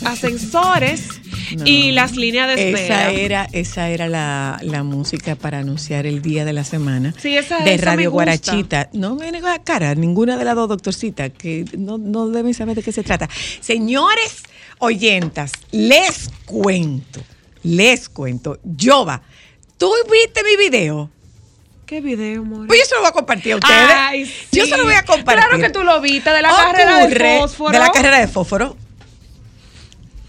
[0.00, 1.20] los ascensores
[1.56, 1.64] No.
[1.66, 3.10] y las líneas de espera.
[3.10, 7.36] Esa era, esa era la, la música para anunciar el día de la semana Sí,
[7.36, 8.10] esa- de esa Radio.
[8.10, 8.88] Guarachita.
[8.92, 12.82] No me a cara, ninguna de las dos doctorcitas, que no, no deben saber de
[12.82, 13.28] qué se trata.
[13.60, 14.42] Señores
[14.78, 17.20] oyentas, les cuento,
[17.62, 18.58] les cuento.
[18.80, 19.22] Jova,
[19.76, 21.10] ¿tú viste mi video?
[21.86, 22.66] ¿Qué video, amor?
[22.66, 23.90] Pues yo se lo voy a compartir a ustedes.
[23.94, 24.32] Ay, sí.
[24.52, 25.44] Yo se lo voy a compartir.
[25.44, 27.72] Claro que tú lo viste, de la carrera de fósforo.
[27.72, 28.76] De la carrera de fósforo.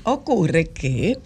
[0.06, 1.18] Ocurre que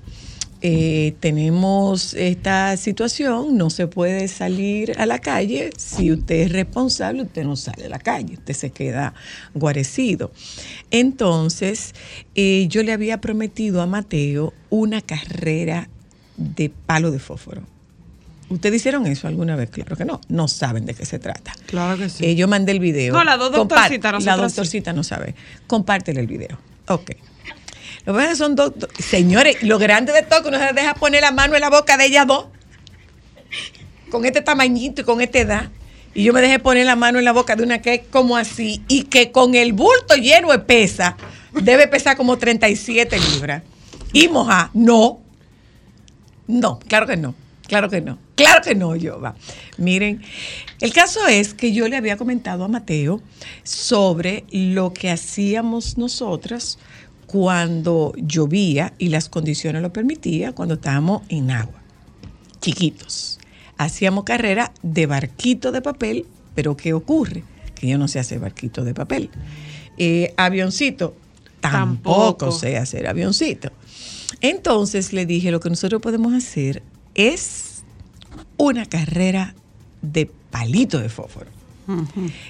[0.62, 5.70] eh, tenemos esta situación, no se puede salir a la calle.
[5.78, 9.14] Si usted es responsable, usted no sale a la calle, usted se queda
[9.54, 10.32] guarecido.
[10.92, 11.94] Entonces,
[12.36, 15.88] eh, yo le había prometido a Mateo una carrera
[16.38, 17.62] de palo de fósforo.
[18.50, 19.70] ¿Ustedes hicieron eso alguna vez?
[19.70, 20.20] Claro que no.
[20.28, 21.54] No saben de qué se trata.
[21.68, 22.26] Claro que sí.
[22.26, 23.14] Eh, yo mandé el video.
[23.14, 24.42] No, la dos Compar- doctorcitas, La sí.
[24.42, 25.36] doctorcita no sabe.
[25.68, 26.58] Compártele el video.
[26.88, 27.12] Ok.
[28.36, 28.74] Son dos.
[28.78, 31.70] do- Señores, lo grande de todo que uno se deja poner la mano en la
[31.70, 32.48] boca de ellas dos.
[34.10, 35.70] Con este tamañito y con esta edad.
[36.16, 38.36] Y yo me dejé poner la mano en la boca de una que es como
[38.36, 38.82] así.
[38.88, 41.16] Y que con el bulto lleno de pesa.
[41.54, 43.64] Debe pesar como 37 libras.
[44.14, 44.72] Y moja.
[44.74, 45.20] No.
[46.48, 47.36] No, claro que no.
[47.68, 48.18] Claro que no.
[48.34, 49.36] Claro que no, yo va.
[49.78, 50.24] Miren,
[50.82, 53.22] el caso es que yo le había comentado a Mateo
[53.64, 56.80] sobre lo que hacíamos nosotras
[57.32, 61.80] cuando llovía y las condiciones lo permitían, cuando estábamos en agua,
[62.60, 63.40] chiquitos.
[63.78, 66.26] Hacíamos carrera de barquito de papel,
[66.56, 67.44] pero ¿qué ocurre?
[67.76, 69.30] Que yo no sé hacer barquito de papel.
[70.00, 71.16] Eh, avioncito,
[71.60, 72.52] tampoco, Tampoco.
[72.52, 73.70] sé hacer avioncito.
[74.42, 76.82] Entonces le dije, lo que nosotros podemos hacer
[77.14, 77.84] es
[78.58, 79.54] una carrera
[80.02, 81.52] de palito de fósforo.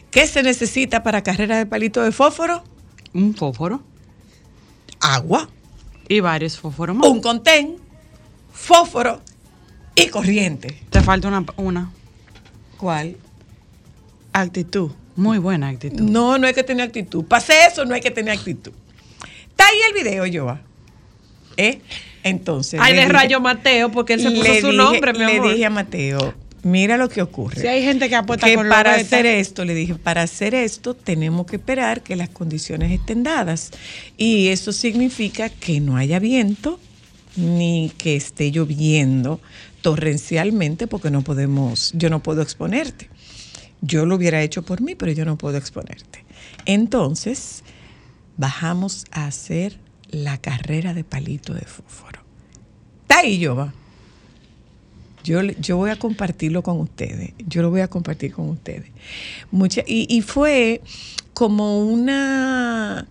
[0.10, 2.64] ¿Qué se necesita para carrera de palito de fósforo?
[3.14, 3.84] Un fósforo
[5.00, 5.50] Agua,
[6.08, 7.08] y varios fósforos más.
[7.08, 7.78] un contén,
[8.54, 9.22] fósforo
[9.96, 10.82] y corriente.
[10.90, 11.92] Te falta una, una
[12.78, 13.16] ¿Cuál?
[14.34, 16.02] actitud, muy buena actitud.
[16.02, 17.24] No, no hay que tener actitud.
[17.26, 18.72] Pase eso, no hay que tener actitud.
[19.50, 20.62] Está ahí el video, Joa.
[21.58, 21.82] ¿Eh?
[22.24, 22.80] Entonces.
[22.82, 25.20] Ay, le le dije- rayo Mateo porque él se puso le su dije- nombre, mi
[25.20, 25.52] Le amor.
[25.52, 26.34] dije a Mateo,
[26.64, 27.62] mira lo que ocurre.
[27.62, 30.94] Si hay gente que apuesta que con para hacer esto, le dije, para hacer esto
[30.94, 33.72] tenemos que esperar que las condiciones estén dadas.
[34.18, 36.80] Y eso significa que no haya viento
[37.36, 39.40] ni que esté lloviendo
[39.82, 43.10] torrencialmente porque no podemos, yo no puedo exponerte.
[43.82, 46.26] Yo lo hubiera hecho por mí, pero yo no puedo exponerte.
[46.66, 47.64] Entonces,
[48.36, 49.80] bajamos a hacer
[50.10, 52.22] la carrera de palito de fósforo.
[53.04, 53.74] Está ahí, Jova.
[55.30, 57.34] Yo, yo voy a compartirlo con ustedes.
[57.48, 58.90] Yo lo voy a compartir con ustedes.
[59.52, 60.82] Mucha, y, y fue
[61.34, 63.08] como una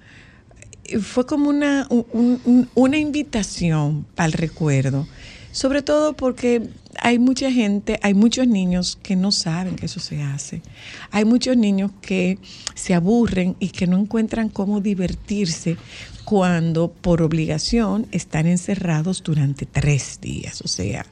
[1.01, 5.07] fue como una, un- un- una invitación al recuerdo,
[5.53, 6.63] sobre todo porque
[7.01, 10.63] hay mucha gente, hay muchos niños que no saben que eso se hace.
[11.11, 12.39] Hay muchos niños que
[12.75, 15.77] se aburren y que no encuentran cómo divertirse
[16.25, 20.61] cuando por obligación están encerrados durante tres días.
[20.63, 21.07] O sea,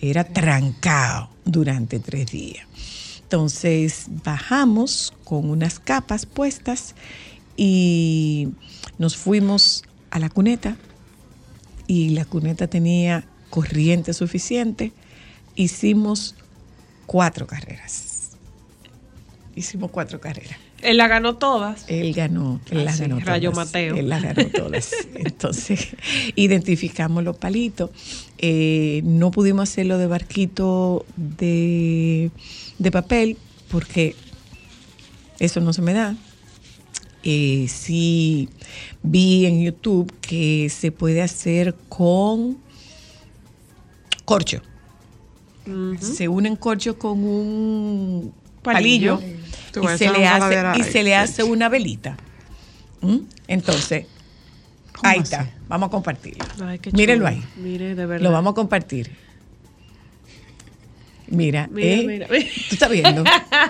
[0.00, 2.66] era trancado durante tres días.
[3.22, 6.94] Entonces bajamos con unas capas puestas
[7.56, 8.48] y
[8.98, 10.76] nos fuimos a la cuneta
[11.86, 14.92] y la cuneta tenía corriente suficiente.
[15.56, 16.34] Hicimos
[17.06, 18.30] cuatro carreras.
[19.54, 20.58] Hicimos cuatro carreras.
[20.82, 21.84] Él la ganó todas.
[21.88, 23.66] Él ganó, él Ah, las sí, ganó Rayo todas.
[23.66, 23.96] Mateo.
[23.96, 24.92] Él las ganó todas.
[25.14, 25.88] Entonces,
[26.36, 27.90] identificamos los palitos.
[28.38, 32.30] Eh, no pudimos hacerlo de barquito de,
[32.78, 33.36] de papel
[33.68, 34.14] porque
[35.40, 36.16] eso no se me da.
[37.24, 38.48] Eh, sí
[39.02, 42.58] vi en YouTube que se puede hacer con
[44.24, 44.62] corcho.
[46.00, 48.32] Se unen corcho con un
[48.72, 52.16] palillo, y, se le, hace, y se le hace una velita.
[53.00, 53.18] ¿Mm?
[53.46, 54.06] Entonces,
[54.92, 55.34] ¿Cómo ahí así?
[55.34, 55.50] está.
[55.68, 56.44] Vamos a compartirlo.
[56.64, 57.42] Ay, Mírenlo ahí.
[57.56, 58.24] Mire, de verdad.
[58.24, 59.10] Lo vamos a compartir.
[61.28, 62.46] Mira, Mira, eh, mira, mira.
[62.68, 63.22] tú estás viendo.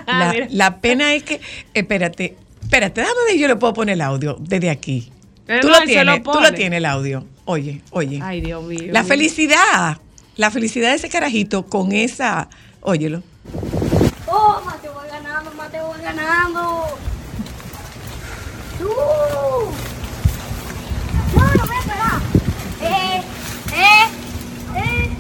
[0.51, 1.41] La, pena es que,
[1.75, 2.37] espérate,
[2.69, 5.11] Espérate, déjame ver, yo le puedo poner el audio desde aquí.
[5.47, 7.25] Eh, tú, no, lo tienes, tú lo tienes el audio.
[7.47, 8.21] Oye, oye.
[8.23, 8.93] Ay, Dios mío.
[8.93, 9.97] la felicidad,
[10.37, 12.51] la felicidad de ese carajito con esa,
[12.83, 13.23] óyelo.
[14.31, 16.87] Oh, Mateo voy ganando, Mateo voy ganando.
[18.79, 18.89] ¡Tú!
[21.35, 22.21] No, no voy a esperar.
[22.81, 23.23] Eh,
[23.73, 24.07] eh,
[24.77, 25.17] eh.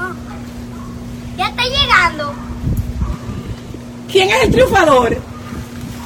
[0.00, 2.34] Oh, Ya está llegando.
[4.10, 5.16] ¿Quién es el triunfador?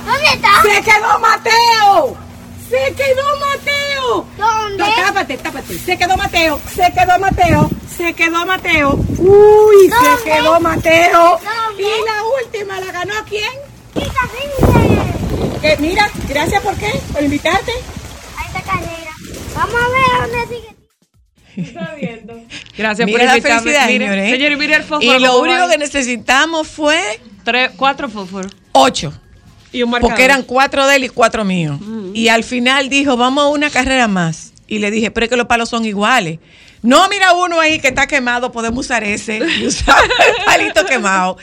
[0.06, 0.62] ¿Dónde está?
[0.62, 2.25] ¡Se quedó Mateo!
[2.68, 4.26] ¡Se quedó Mateo!
[4.36, 4.78] ¿Dónde?
[4.78, 5.78] No, tápate, tápate.
[5.78, 8.94] Se quedó Mateo, se quedó Mateo, se quedó Mateo.
[9.18, 10.10] Uy, ¿Dónde?
[10.18, 11.12] se quedó Mateo.
[11.38, 11.82] ¿Dónde?
[11.82, 13.50] Y la última la ganó quién?
[13.94, 15.58] Chica, sí.
[15.60, 17.72] Que mira, gracias por qué, por invitarte.
[17.72, 19.12] Ahí está carrera.
[19.54, 20.76] Vamos a ver dónde sigue.
[22.76, 23.74] Gracias Mira por la invitarme.
[23.86, 24.30] señores.
[24.30, 25.16] Señor, y mire el fósforo.
[25.16, 28.52] Y lo único que necesitamos fue Tres, cuatro fósforos.
[28.72, 29.12] ocho.
[29.76, 30.11] Y un marcador.
[30.11, 31.78] Porque eran cuatro de él y cuatro míos.
[32.14, 34.55] Y al final dijo, vamos a una carrera más.
[34.67, 36.38] Y le dije, pero es que los palos son iguales.
[36.82, 39.38] No, mira uno ahí que está quemado, podemos usar ese.
[39.61, 41.37] Y usar el palito quemado.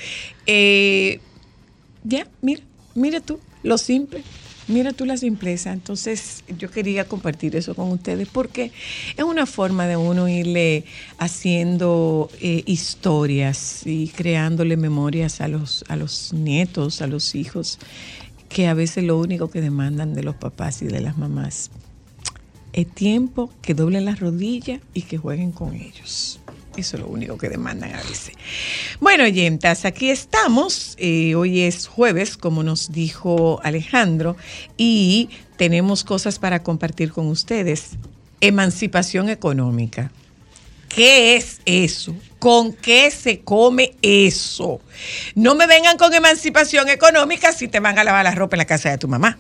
[0.47, 1.19] Eh,
[2.03, 2.63] ya, mira,
[2.95, 4.23] mira tú, lo simple.
[4.67, 5.73] Mira tú la simpleza.
[5.73, 8.71] Entonces, yo quería compartir eso con ustedes porque
[9.17, 10.85] es una forma de uno irle
[11.17, 17.77] haciendo eh, historias y creándole memorias a los, a los nietos, a los hijos,
[18.53, 21.71] que a veces lo único que demandan de los papás y de las mamás
[22.71, 26.39] es tiempo, que doblen las rodillas y que jueguen con ellos.
[26.77, 28.35] Eso es lo único que demandan a veces.
[28.99, 30.95] Bueno, oyentas, aquí estamos.
[30.97, 34.37] Eh, hoy es jueves, como nos dijo Alejandro,
[34.77, 37.91] y tenemos cosas para compartir con ustedes.
[38.39, 40.11] Emancipación económica.
[40.95, 42.15] ¿Qué es eso?
[42.39, 44.81] ¿Con qué se come eso?
[45.35, 48.65] No me vengan con emancipación económica si te van a lavar la ropa en la
[48.65, 49.37] casa de tu mamá.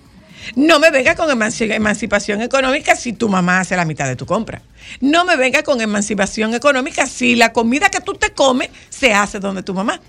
[0.55, 4.25] No me venga con emanci- emancipación económica si tu mamá hace la mitad de tu
[4.25, 4.61] compra.
[4.99, 9.39] No me venga con emancipación económica si la comida que tú te comes se hace
[9.39, 10.01] donde tu mamá.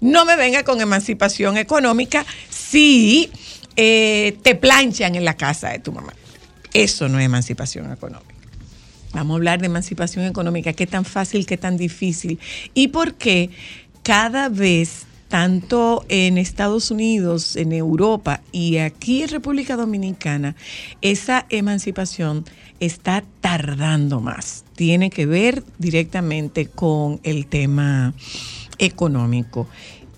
[0.00, 3.30] No me venga con emancipación económica si
[3.76, 6.12] eh, te planchan en la casa de tu mamá.
[6.74, 8.29] Eso no es emancipación económica.
[9.12, 12.38] Vamos a hablar de emancipación económica, qué tan fácil, qué tan difícil
[12.74, 13.50] y por qué
[14.02, 20.56] cada vez, tanto en Estados Unidos, en Europa y aquí en República Dominicana,
[21.02, 22.44] esa emancipación
[22.78, 24.64] está tardando más.
[24.74, 28.14] Tiene que ver directamente con el tema
[28.78, 29.68] económico,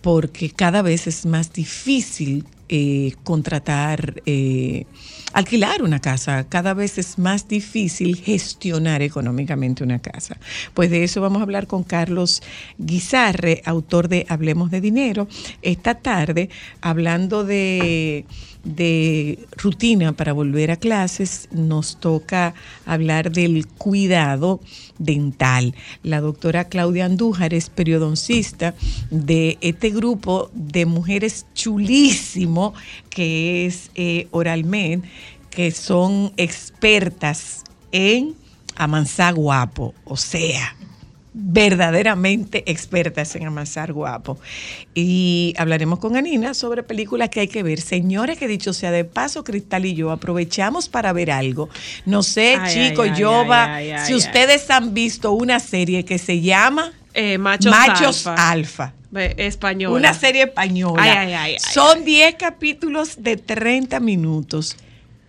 [0.01, 4.87] porque cada vez es más difícil eh, contratar, eh,
[5.33, 10.37] alquilar una casa, cada vez es más difícil gestionar económicamente una casa.
[10.75, 12.43] Pues de eso vamos a hablar con Carlos
[12.79, 15.29] Guizarre, autor de Hablemos de Dinero,
[15.63, 18.25] esta tarde, hablando de
[18.65, 22.55] de rutina para volver a clases, nos toca
[22.87, 24.61] hablar del cuidado
[24.99, 25.75] dental.
[26.03, 28.75] La doctora Claudia Andújar es periodoncista
[29.11, 32.75] de este grupo de mujeres chulísimo
[33.11, 35.01] que es eh, Oralmed,
[35.51, 38.35] que son expertas en
[38.77, 40.77] amansar guapo, o sea,
[41.35, 44.39] verdaderamente expertas en amasar guapo.
[44.95, 47.81] Y hablaremos con Anina sobre películas que hay que ver.
[47.81, 51.69] Señores, que dicho sea de paso, Cristal y yo aprovechamos para ver algo.
[52.05, 56.05] No sé, chicos, ay, yo ay, va, ay, ay, si ustedes han visto una serie
[56.05, 58.95] que se llama Eh, machos, Machos alfa.
[59.37, 59.95] Española.
[59.97, 61.03] Una serie española.
[61.03, 64.77] Ay, ay, ay, ay, Son 10 capítulos de 30 minutos.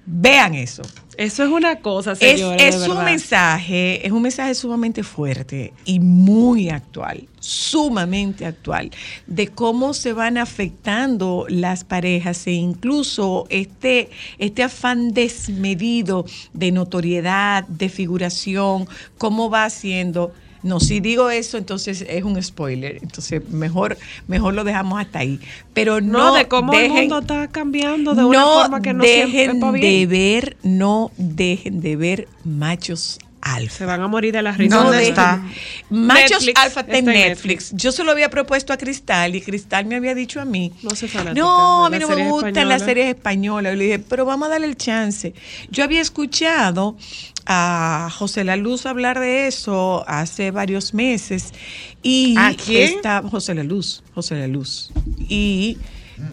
[0.05, 0.83] Vean eso.
[1.17, 2.55] Eso es una cosa, Es, señora.
[2.55, 8.91] es de un mensaje, es un mensaje sumamente fuerte y muy actual, sumamente actual,
[9.27, 17.67] de cómo se van afectando las parejas e incluso este, este afán desmedido de notoriedad,
[17.67, 20.33] de figuración, cómo va haciendo.
[20.63, 22.99] No, si digo eso, entonces es un spoiler.
[23.01, 25.39] Entonces, mejor, mejor lo dejamos hasta ahí.
[25.73, 29.03] Pero no, No, de cómo el mundo está cambiando de una no forma que no
[29.03, 33.75] siempre dejen pa' de ver, no dejen de ver machos alfa.
[33.77, 34.77] Se van a morir de la risa.
[34.77, 35.41] ¿Dónde está?
[35.89, 37.71] Machos Netflix, alfa está en Netflix.
[37.73, 40.71] Yo se lo había propuesto a Cristal y Cristal me había dicho a mí.
[40.81, 42.81] No soy fanática No, a mí las no me gustan las españolas".
[42.85, 43.73] series españolas.
[43.73, 45.33] Y le dije, pero vamos a darle el chance.
[45.69, 46.97] Yo había escuchado
[47.45, 51.53] a José La Luz hablar de eso hace varios meses.
[52.01, 52.95] Y ¿A quién?
[52.95, 54.91] está José La Luz, José La Luz.
[55.27, 55.77] Y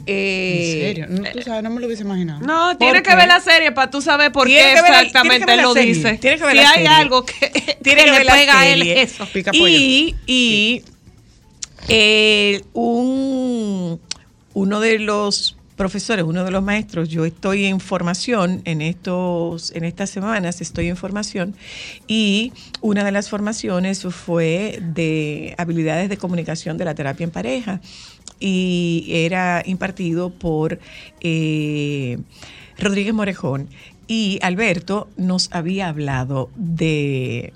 [0.06, 1.06] eh, ¿En serio?
[1.08, 2.40] No, tú sabes, no me lo hubiese imaginado.
[2.40, 3.10] No, tiene qué?
[3.10, 6.18] que ver la serie para tú saber por qué exactamente él lo serie, dice.
[6.18, 6.88] tiene que ver si la hay serie.
[6.88, 9.26] algo que, tiene que que le pega a él eso.
[9.32, 9.50] Pica.
[9.54, 10.82] Y, y
[11.88, 14.00] Eh, un,
[14.54, 19.84] uno de los profesores, uno de los maestros, yo estoy en formación en estos, en
[19.84, 21.56] estas semanas estoy en formación
[22.06, 27.80] y una de las formaciones fue de habilidades de comunicación de la terapia en pareja
[28.40, 30.80] y era impartido por
[31.20, 32.18] eh,
[32.78, 33.68] Rodríguez Morejón
[34.08, 37.52] y Alberto nos había hablado de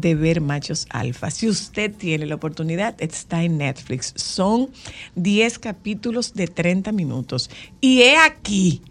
[0.00, 1.30] de ver machos alfa.
[1.30, 4.12] Si usted tiene la oportunidad, está en Netflix.
[4.16, 4.70] Son
[5.14, 7.48] 10 capítulos de 30 minutos.
[7.80, 8.82] Y he aquí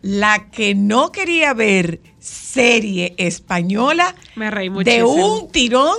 [0.00, 5.96] la que no quería ver serie española Me reí de un tirón.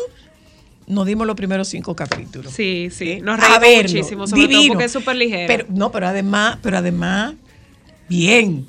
[0.87, 2.53] Nos dimos los primeros cinco capítulos.
[2.53, 3.11] Sí, sí.
[3.13, 3.21] ¿Eh?
[3.21, 4.73] Nos A reímos verlo, muchísimo, sobre todo divino.
[4.73, 5.47] porque es súper ligero.
[5.47, 7.33] Pero, no, pero además, pero además,
[8.07, 8.67] bien.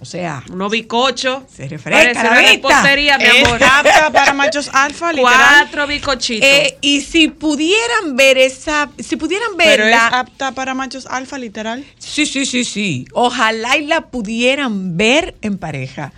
[0.00, 1.46] O sea, Uno bicocho.
[1.48, 2.82] Se refresca la vista.
[3.18, 3.60] mi Es amor.
[3.62, 5.32] apta para machos alfa, literal.
[5.60, 6.46] Cuatro bicochitos.
[6.48, 11.38] eh, y si pudieran ver esa, si pudieran Pero es verla, apta para machos alfa,
[11.38, 11.84] literal.
[11.98, 16.12] sí, sí, sí, sí, ojalá y la pudieran ver en pareja,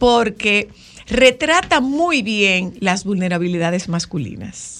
[0.00, 0.68] porque
[1.10, 4.77] retrata muy bien las vulnerabilidades masculinas.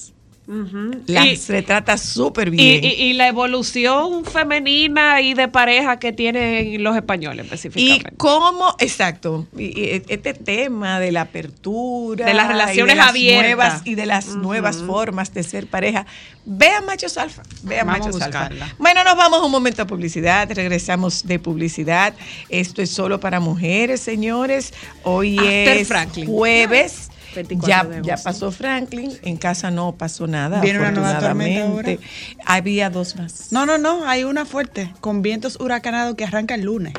[0.49, 1.03] Ujú.
[1.07, 2.85] Las Y- retrata súper Y, bien.
[2.85, 8.15] y- y la evolución femenina y de pareja que tienen los españoles Y específicamente.
[8.17, 13.09] cómo, exacto, y- y este tema de la apertura, De las relaciones y de las
[13.11, 13.45] abiertas.
[13.45, 16.07] nuevas y de las nuevas formas de ser pareja.
[16.47, 18.49] Vean machos alfa, vean machos alfa.
[18.79, 22.15] Bueno, nos vamos un momento a publicidad, regresamos de publicidad.
[22.49, 24.73] Esto es solo para mujeres, señores.
[25.03, 26.27] Hoy After es Franklin.
[26.27, 27.11] jueves.
[27.43, 30.61] 24 Ya, de ya pasó Franklin, en casa no pasó nada.
[30.61, 32.07] Viene una nueva tormenta afortunadamente.
[32.45, 33.53] Había dos más.
[33.53, 36.95] No, no, no, hay una fuerte, con vientos huracanados que arranca el lunes.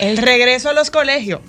[0.00, 1.40] El regreso a los colegios,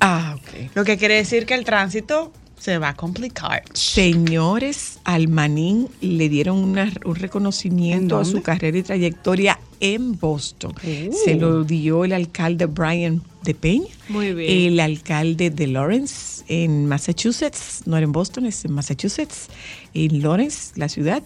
[0.00, 0.70] Ah, ok.
[0.74, 3.62] lo que quiere decir que el tránsito se va a complicar.
[3.72, 10.18] Señores, al Manín le dieron una- un reconocimiento ¿En a su carrera y trayectoria en
[10.18, 10.74] Boston.
[10.82, 11.12] Uh.
[11.24, 13.88] Se lo dio el alcalde Brian de Peña.
[14.08, 14.72] Muy bien.
[14.74, 19.48] El alcalde de Lawrence en Massachusetts, no era en Boston, es en Massachusetts,
[19.94, 21.22] en Lawrence, la ciudad.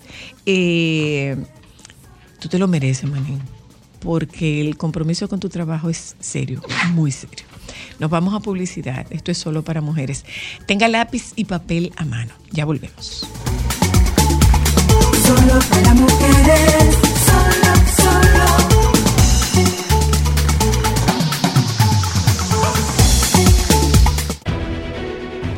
[0.47, 1.37] Eh,
[2.39, 3.41] tú te lo mereces, Manín,
[3.99, 6.63] porque el compromiso con tu trabajo es serio,
[6.93, 7.47] muy serio.
[7.99, 9.07] Nos vamos a publicidad.
[9.11, 10.25] Esto es solo para mujeres.
[10.67, 12.33] Tenga lápiz y papel a mano.
[12.51, 13.27] Ya volvemos.
[15.27, 16.97] Solo para mujeres,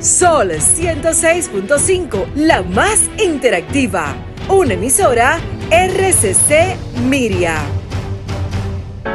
[0.02, 4.16] Sol 106.5, la más interactiva.
[4.48, 5.38] Una emisora
[5.70, 7.62] RCC Miria.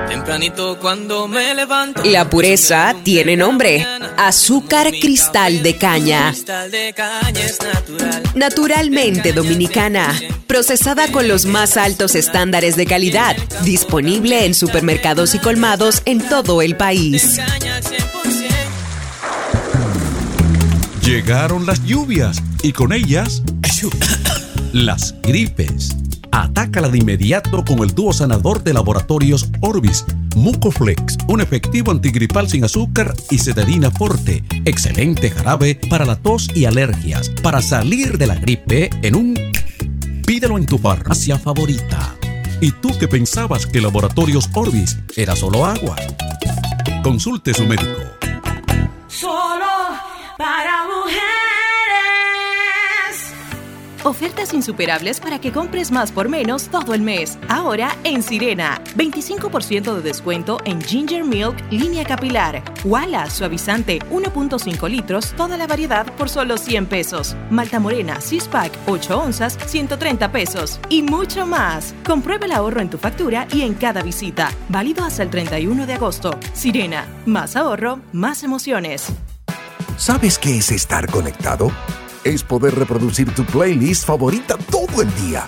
[0.07, 2.01] Tempranito cuando me levanto.
[2.05, 6.29] La pureza tiene nombre, azúcar cristal de caña.
[6.29, 8.23] Cristal de caña es natural.
[8.35, 10.17] Naturalmente dominicana,
[10.47, 16.61] procesada con los más altos estándares de calidad, disponible en supermercados y colmados en todo
[16.61, 17.41] el país.
[21.07, 23.41] Llegaron las lluvias y con ellas
[24.73, 25.95] las gripes.
[26.33, 30.03] Atácala de inmediato con el dúo sanador de laboratorios Orbis,
[30.35, 34.43] Mucoflex, un efectivo antigripal sin azúcar y cetadina forte.
[34.65, 37.29] Excelente jarabe para la tos y alergias.
[37.41, 39.39] Para salir de la gripe en un...
[40.25, 42.17] Pídelo en tu farmacia favorita.
[42.59, 45.95] ¿Y tú que pensabas que Laboratorios Orbis era solo agua?
[47.01, 48.01] Consulte su médico.
[49.07, 49.67] Solo
[50.37, 51.27] para mujeres.
[54.03, 57.37] Ofertas insuperables para que compres más por menos todo el mes.
[57.49, 58.81] Ahora en Sirena.
[58.95, 62.63] 25% de descuento en Ginger Milk línea capilar.
[62.85, 67.35] Wala suavizante 1.5 litros, toda la variedad por solo 100 pesos.
[67.49, 70.79] Malta Morena 6 pack 8 onzas 130 pesos.
[70.89, 71.93] Y mucho más.
[72.05, 74.51] Comprueba el ahorro en tu factura y en cada visita.
[74.69, 76.39] Válido hasta el 31 de agosto.
[76.53, 77.05] Sirena.
[77.25, 79.11] Más ahorro, más emociones.
[79.97, 81.71] ¿Sabes qué es estar conectado?
[82.23, 85.43] Es poder reproducir tu playlist favorita todo el día.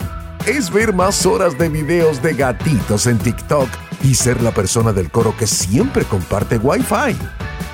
[0.48, 3.70] Es ver más horas de videos de gatitos en TikTok
[4.02, 7.16] y ser la persona del coro que siempre comparte Wi-Fi.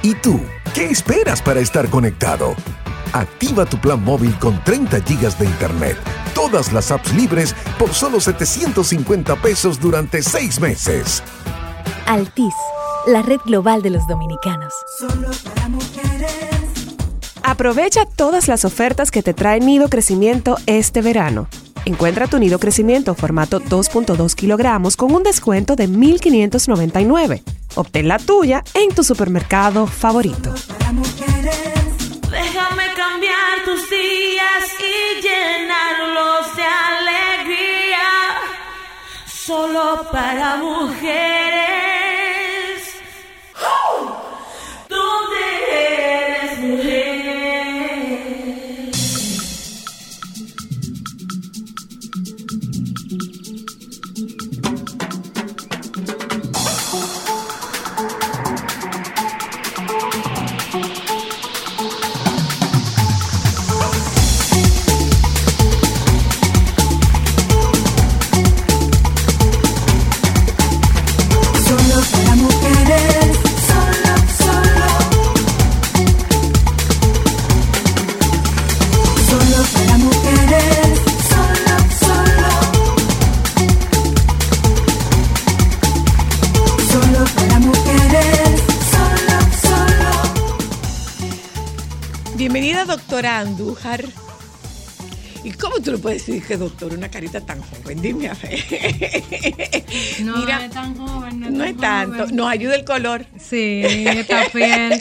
[0.01, 0.41] ¿Y tú?
[0.73, 2.55] ¿Qué esperas para estar conectado?
[3.13, 5.97] Activa tu plan móvil con 30 gigas de internet,
[6.33, 11.23] todas las apps libres por solo 750 pesos durante 6 meses.
[12.05, 12.53] Altis,
[13.07, 14.73] la red global de los dominicanos.
[14.99, 16.14] Solo para mujeres.
[17.47, 21.47] Aprovecha todas las ofertas que te trae Nido Crecimiento este verano.
[21.85, 27.43] Encuentra tu nido crecimiento formato 2.2 kilogramos con un descuento de 1,599.
[27.75, 30.55] Obtén la tuya en tu supermercado favorito.
[32.31, 38.07] Déjame cambiar tus días y llenarlos de alegría.
[39.27, 41.74] Solo para mujeres.
[87.33, 88.61] Para mujeres,
[88.91, 90.11] solo, solo.
[92.35, 94.05] Bienvenida, doctora Andújar.
[95.45, 98.01] ¿Y cómo tú le puedes decir que doctor una carita tan joven?
[98.01, 98.59] Dime a ver.
[100.23, 102.17] No Mira, es tan joven, no es no tan es tanto.
[102.23, 102.35] joven.
[102.35, 103.25] Nos ayuda el color.
[103.39, 103.83] Sí,
[104.51, 104.93] piel.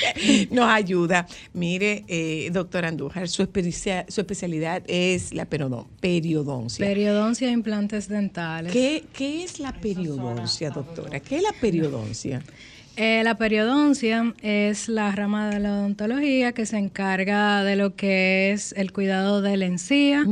[0.52, 1.26] Nos ayuda.
[1.52, 6.84] Mire, eh, doctora Andújar, su, especia- su especialidad es la perodon- periodoncia.
[6.86, 8.72] Periodoncia e implantes dentales.
[8.72, 11.18] ¿Qué, qué es la periodoncia, doctora?
[11.20, 12.42] ¿Qué es la periodoncia?
[13.00, 18.50] Eh, la periodoncia es la rama de la odontología que se encarga de lo que
[18.50, 20.24] es el cuidado de la encía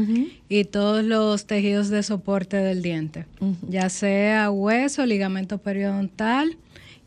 [0.48, 3.24] y todos los tejidos de soporte del diente,
[3.68, 6.57] ya sea hueso, ligamento periodontal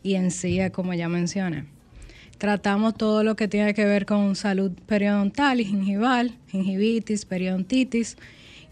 [0.02, 1.66] y encía, como ya mencioné.
[2.38, 8.16] Tratamos todo lo que tiene que ver con salud periodontal y gingival, gingivitis, periodontitis,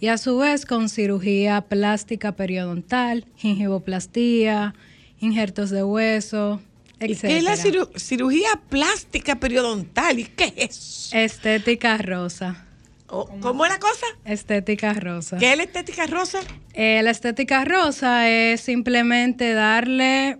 [0.00, 4.74] y a su vez con cirugía plástica periodontal, gingivoplastía,
[5.20, 6.62] injertos de hueso,
[7.00, 10.18] ¿Y qué es la ciru- cirugía plástica periodontal?
[10.18, 11.10] ¿Y qué es?
[11.12, 12.64] Estética rosa.
[13.06, 14.06] ¿Cómo es la cosa?
[14.24, 15.38] Estética rosa.
[15.38, 16.40] ¿Qué es la estética rosa?
[16.74, 20.38] Eh, la estética rosa es simplemente darle,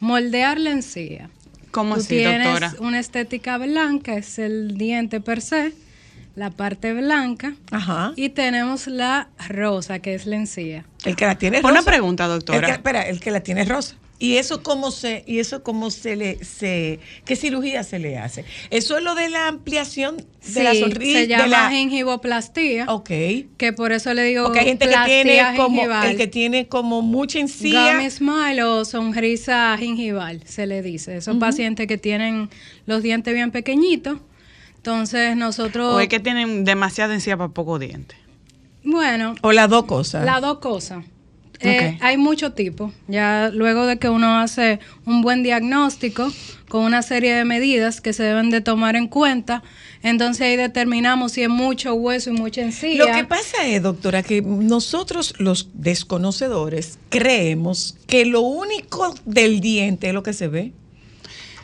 [0.00, 1.30] moldear la encía.
[1.72, 2.74] ¿Cómo Tú así, tienes doctora?
[2.78, 5.72] una estética blanca, es el diente per se,
[6.36, 7.54] la parte blanca.
[8.14, 10.84] Y tenemos la rosa, que es la encía.
[11.04, 11.90] El que la tiene Una rosa.
[11.90, 12.58] pregunta, doctora.
[12.60, 13.96] El que, espera, el que la tiene rosa.
[14.18, 18.46] ¿Y eso cómo se, y eso cómo se le, se, qué cirugía se le hace?
[18.70, 20.16] Eso es lo de la ampliación
[20.54, 21.18] de la sonrisa.
[21.18, 22.86] se llama de la, gingivoplastía.
[22.88, 23.10] Ok.
[23.58, 26.08] Que por eso le digo porque hay gente que tiene como, gingival.
[26.10, 27.92] el que tiene como mucha encía.
[27.96, 31.18] Gummy smile o sonrisa gingival, se le dice.
[31.18, 32.48] Esos pacientes que tienen
[32.86, 34.18] los dientes bien pequeñitos.
[34.76, 38.14] Entonces nosotros, O es que tienen demasiada encía para poco diente.
[38.82, 40.24] bueno, O las dos cosas.
[40.24, 41.04] las dos cosas.
[41.60, 42.92] Eh, hay muchos tipos.
[43.08, 46.30] Ya luego de que uno hace un buen diagnóstico
[46.68, 49.62] con una serie de medidas que se deben de tomar en cuenta,
[50.02, 52.98] entonces ahí determinamos si es mucho hueso y mucha encía.
[52.98, 60.08] Lo que pasa es, doctora, que nosotros los desconocedores creemos que lo único del diente
[60.08, 60.72] es lo que se ve.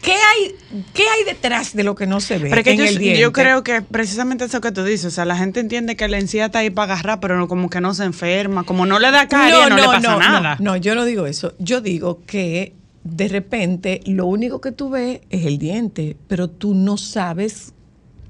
[0.03, 0.57] ¿Qué hay,
[0.93, 2.99] qué hay detrás de lo que no se ve Pero es que en yo, el
[2.99, 3.21] diente?
[3.21, 6.19] yo creo que precisamente eso que tú dices, o sea, la gente entiende que la
[6.19, 9.11] encía está ahí para agarrar, pero no- como que no se enferma, como no le
[9.13, 10.57] da caries, no, le pasa no, nada.
[10.59, 11.55] No, no, yo no digo eso.
[11.61, 16.75] Yo digo que de repente lo único que tú ves es el diente, pero tú
[16.75, 17.73] no sabes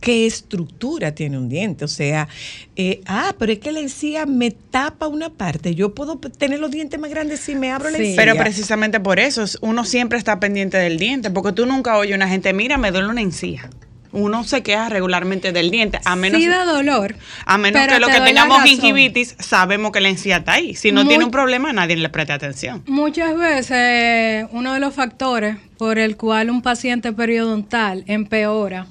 [0.03, 1.87] qué estructura tiene un diente.
[1.87, 2.29] O sea,
[2.77, 5.75] eh, ah, pero es que la encía me tapa una parte.
[5.75, 8.17] Yo puedo tener los dientes más grandes si me abro la encía.
[8.17, 12.13] Pero precisamente por eso, es- uno siempre está pendiente del diente, porque tú nunca oyes
[12.13, 13.71] a una gente, mira, me duele una encía.
[14.15, 17.15] Uno se queja regularmente del diente, a menos, sí da dolor.
[17.47, 20.75] a menos que lo te que tengamos gingivitis, sabemos que la encía está ahí.
[20.75, 22.83] Si no Muy- tiene un problema, nadie le presta atención.
[22.87, 28.87] Muchas veces uno de los factores por el cual un paciente periodontal empeora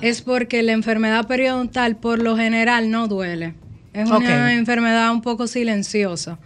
[0.00, 3.54] es porque la enfermedad periodontal por lo general no duele.
[3.92, 6.38] Es una enfermedad un poco silenciosa.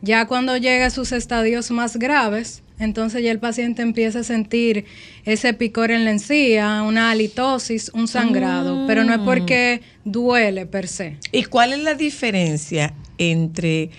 [0.00, 4.84] Ya cuando llega a sus estadios más graves, entonces ya el paciente empieza a sentir
[5.24, 10.86] ese picor en la encía, una halitosis, un sangrado, pero no es porque duele per
[10.86, 11.16] se.
[11.32, 13.90] ¿Y cuál es la diferencia entre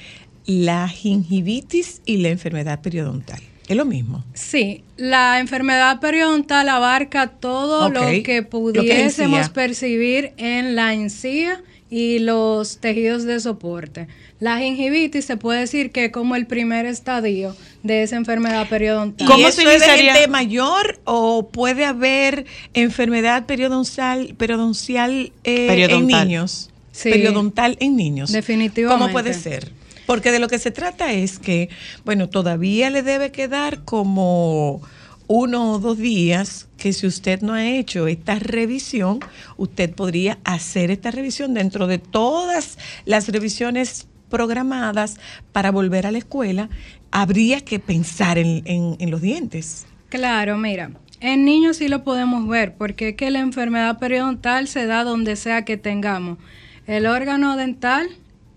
[0.46, 3.42] la gingivitis y la enfermedad periodontal?
[3.70, 4.26] ¿Es lo mismo?
[4.34, 10.96] Sí, la enfermedad periodontal abarca todo lo que lo que es pudiésemos percibir en la
[10.96, 14.08] encía y los tejidos de soporte.
[14.40, 19.28] La gingivitis se puede decir que es como el primer estadio de esa enfermedad periodontal.
[19.38, 26.28] ¿Y eso es de gente mayor o puede haber enfermedad periodontal, periodoncial eh, en Periodontal.
[26.28, 26.72] niños?
[26.92, 27.12] Sí.
[27.12, 28.32] Periodontal en niños.
[28.32, 29.00] Definitivamente.
[29.00, 29.78] ¿Cómo puede ser?
[30.10, 31.70] Porque de lo que se trata es que,
[32.04, 34.82] bueno, todavía le debe quedar como
[35.28, 39.20] uno o dos días que si usted no ha hecho esta revisión,
[39.58, 45.18] usted podría hacer esta revisión dentro de todas las revisiones programadas
[45.52, 46.70] para volver a la escuela,
[47.12, 49.86] habría que pensar en, en- en los dientes.
[50.10, 54.88] Claro, mira, en niños sí lo podemos ver, porque es que la enfermedad periodontal se
[54.88, 56.40] da donde sea que tengamos
[56.88, 58.08] el órgano dental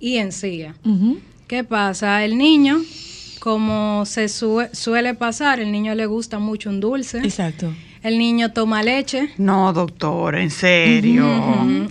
[0.01, 0.77] y encía.
[1.53, 2.25] ¿Qué pasa?
[2.25, 2.81] El niño,
[3.39, 7.19] como se sue- suele pasar, el niño le gusta mucho un dulce.
[7.19, 7.75] Exacto.
[8.03, 9.29] El niño toma leche.
[9.37, 11.27] No, doctor, en serio.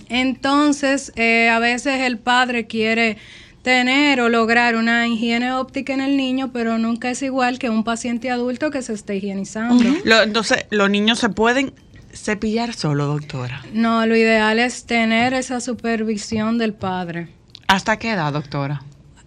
[0.08, 3.18] Entonces, eh, a veces el padre quiere
[3.62, 7.84] tener o lograr una higiene óptica en el niño, pero nunca es igual que un
[7.84, 9.84] paciente adulto que se esté higienizando.
[10.02, 11.72] Lo- entonces, los niños se pueden
[12.12, 13.62] cepillar solo, doctora.
[13.72, 17.28] No, lo ideal es tener esa supervisión del padre.
[17.68, 18.82] ¿Hasta qué edad, doctora?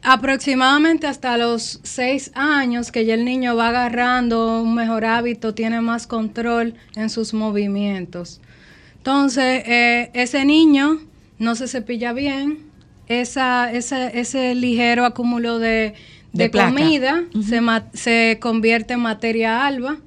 [0.05, 5.81] Aproximadamente hasta los seis años que ya el niño va agarrando un mejor hábito, tiene
[5.81, 8.39] más control en sus movimientos.
[8.97, 10.99] Entonces, eh, ese niño
[11.39, 12.59] no se cepilla bien,
[13.07, 15.95] esa, esa- ese ligero acúmulo de,
[16.33, 17.61] De comida se,
[17.97, 19.97] se convierte en materia alba.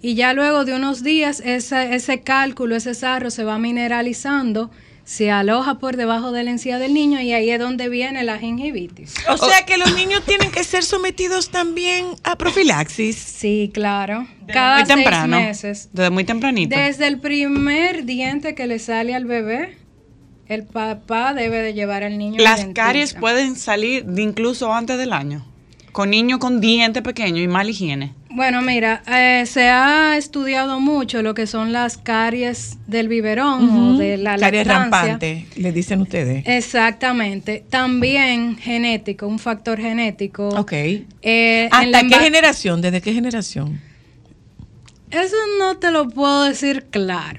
[0.00, 4.70] Y ya luego de unos días esa- ese cálculo, ese sarro se va mineralizando,
[5.04, 8.38] se aloja por debajo de la encía del niño y ahí es donde viene la
[8.38, 9.14] gingivitis.
[9.28, 13.16] O sea que los niños tienen que ser sometidos también a profilaxis.
[13.16, 14.26] Sí, claro.
[14.46, 15.88] Cada muy seis meses.
[15.92, 16.74] Desde muy tempranito.
[16.74, 19.76] Desde el primer diente que le sale al bebé,
[20.46, 22.42] el papá debe de llevar al niño.
[22.42, 25.44] Las caries pueden salir incluso antes del año.
[25.94, 28.12] Con niños con dientes pequeños y mala higiene.
[28.30, 33.90] Bueno, mira, eh, se ha estudiado mucho lo que son las caries del biberón o
[33.92, 33.98] Ujú.
[33.98, 35.00] de la Caries lactancia.
[35.02, 36.42] rampante, le dicen ustedes.
[36.48, 37.62] Exactamente.
[37.70, 40.48] También genético, un factor genético.
[40.48, 40.72] Ok.
[40.72, 42.80] Eh, en la ¿Hasta qué generación?
[42.82, 43.80] ¿Desde qué generación?
[45.12, 47.36] Eso no te lo puedo decir claro.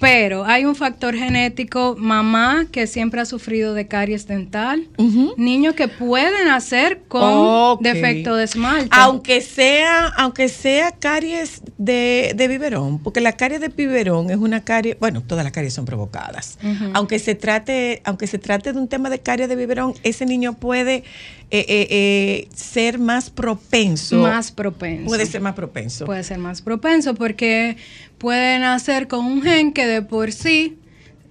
[0.00, 4.88] Pero hay un factor genético, mamá que siempre ha sufrido de caries dental,
[5.36, 8.90] niños que pueden nacer con defecto de esmalte.
[8.92, 14.64] Aunque sea, aunque sea caries de, de biberón, porque la caries de biberón es una
[14.64, 16.58] caries, bueno, todas las caries son provocadas.
[16.92, 20.54] Aunque se trate, aunque se trate de un tema de caries de biberón, ese niño
[20.54, 21.04] puede
[21.52, 24.16] eh, eh, eh, ser más propenso.
[24.16, 25.06] Más propenso.
[25.06, 26.04] Puede ser más propenso.
[26.04, 27.76] Puede ser más propenso porque
[28.18, 30.78] puede nacer con un gen que de por sí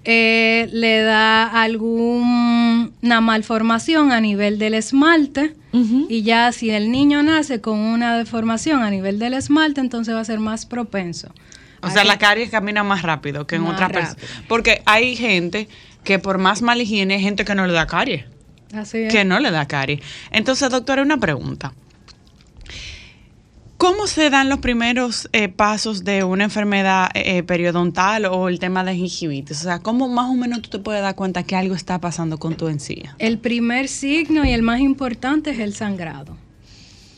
[0.04, 5.56] eh, le da alguna malformación a nivel del esmalte
[6.08, 10.22] y ya si el niño nace con una deformación a nivel del esmalte, entonces va
[10.22, 11.34] a ser más propenso.
[11.82, 14.18] O sea, la caries camina más rápido que en Más otras personas.
[14.48, 15.68] Porque hay gente
[16.04, 18.24] que por más mala higiene hay gente que no le da caries.
[18.74, 19.12] Así es.
[19.12, 20.00] Que no le da caries.
[20.32, 21.74] Entonces, doctora, una pregunta.
[23.78, 28.84] ¿Cómo se dan los primeros eh, pasos de una enfermedad eh, periodontal o el tema
[28.86, 29.60] de gingivitis?
[29.60, 32.38] O sea, ¿cómo más o menos tú te puedes dar cuenta que algo está pasando
[32.38, 33.16] con tu encía?
[33.20, 36.38] El primer signo y el más importante es el sangrado.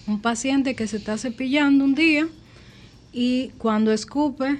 [0.07, 2.27] Un paciente que se está cepillando un día
[3.13, 4.59] y cuando escupe...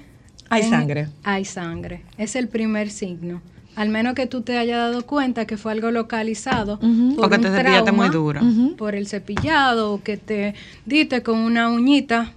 [0.50, 1.08] Hay en- sangre.
[1.24, 2.04] Hay sangre.
[2.16, 3.42] Es el primer signo.
[3.78, 6.80] Al menos que tú te hayas dado cuenta que fue algo localizado.
[6.80, 8.40] por Porque un te cepillaste muy trauma, duro.
[8.76, 12.32] Por el cepillado o que te diste con una uñita.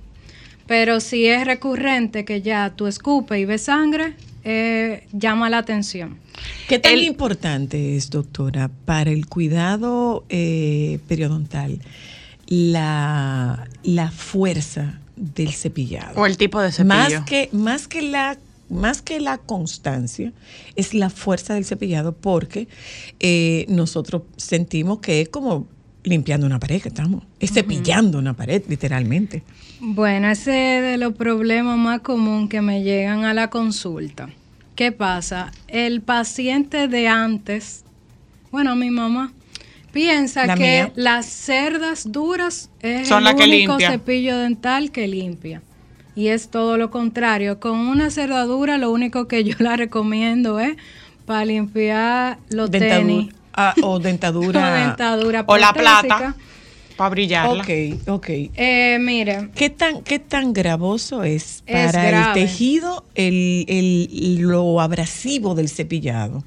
[0.67, 6.19] Pero si es recurrente que ya tú escupes y ves sangre, eh, llama la atención.
[6.67, 11.79] ¿Qué tan importante es, doctora, para el cuidado eh, periodontal
[12.45, 16.21] la, la fuerza del cepillado?
[16.21, 16.93] O el tipo de cepillo.
[16.93, 18.37] Más que, más que la
[18.71, 20.33] más que la constancia,
[20.75, 22.67] es la fuerza del cepillado porque
[23.19, 25.67] eh, nosotros sentimos que es como
[26.03, 29.43] limpiando una pared que estamos, es cepillando una pared, literalmente.
[29.79, 34.29] Bueno, ese es de los problemas más comunes que me llegan a la consulta.
[34.75, 35.51] ¿Qué pasa?
[35.67, 37.83] El paciente de antes,
[38.51, 39.31] bueno, mi mamá,
[39.91, 40.91] piensa La que mía.
[40.95, 43.91] las cerdas duras es Son el que único limpia.
[43.91, 45.61] cepillo dental que limpia.
[46.15, 47.59] Y es todo lo contrario.
[47.59, 50.75] Con una cerda dura, lo único que yo la recomiendo es
[51.25, 53.33] para limpiar los Dentadu- tenis.
[53.53, 54.69] ah, o dentadura.
[54.69, 56.35] O dentadura O la plata.
[56.97, 57.63] Para brillarla.
[57.63, 57.69] Ok,
[58.09, 58.27] ok.
[58.55, 64.79] Eh, mire, ¿Qué tan, ¿Qué tan gravoso es Es para el tejido el, el- lo
[64.81, 66.43] abrasivo del cepillado?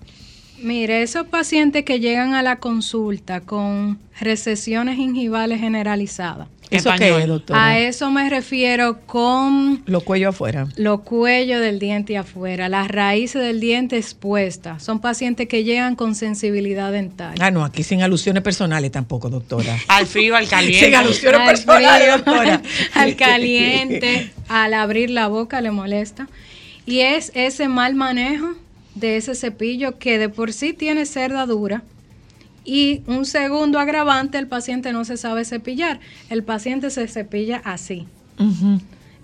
[0.62, 6.48] Mire, esos pacientes que llegan a la consulta con recesiones gingivales generalizadas.
[6.76, 7.64] ¿Eso qué es, doctora?
[7.64, 10.66] A eso me refiero con Los cuellos afuera.
[10.76, 14.82] los cuellos del diente afuera, las raíces del diente expuestas.
[14.82, 17.34] Son pacientes que llegan con sensibilidad dental.
[17.40, 19.76] Ah, no, aquí sin alusiones personales tampoco, doctora.
[19.88, 20.86] Al frío, al caliente.
[20.86, 22.62] Sin alusiones Al personales, frío, doctora.
[22.94, 26.28] al caliente, al abrir la boca le molesta.
[26.86, 28.54] Y es ese mal manejo
[28.94, 31.82] de ese cepillo que de por sí tiene cerda dura
[32.64, 36.00] Y un segundo agravante, el paciente no se sabe cepillar.
[36.30, 38.06] El paciente se cepilla así.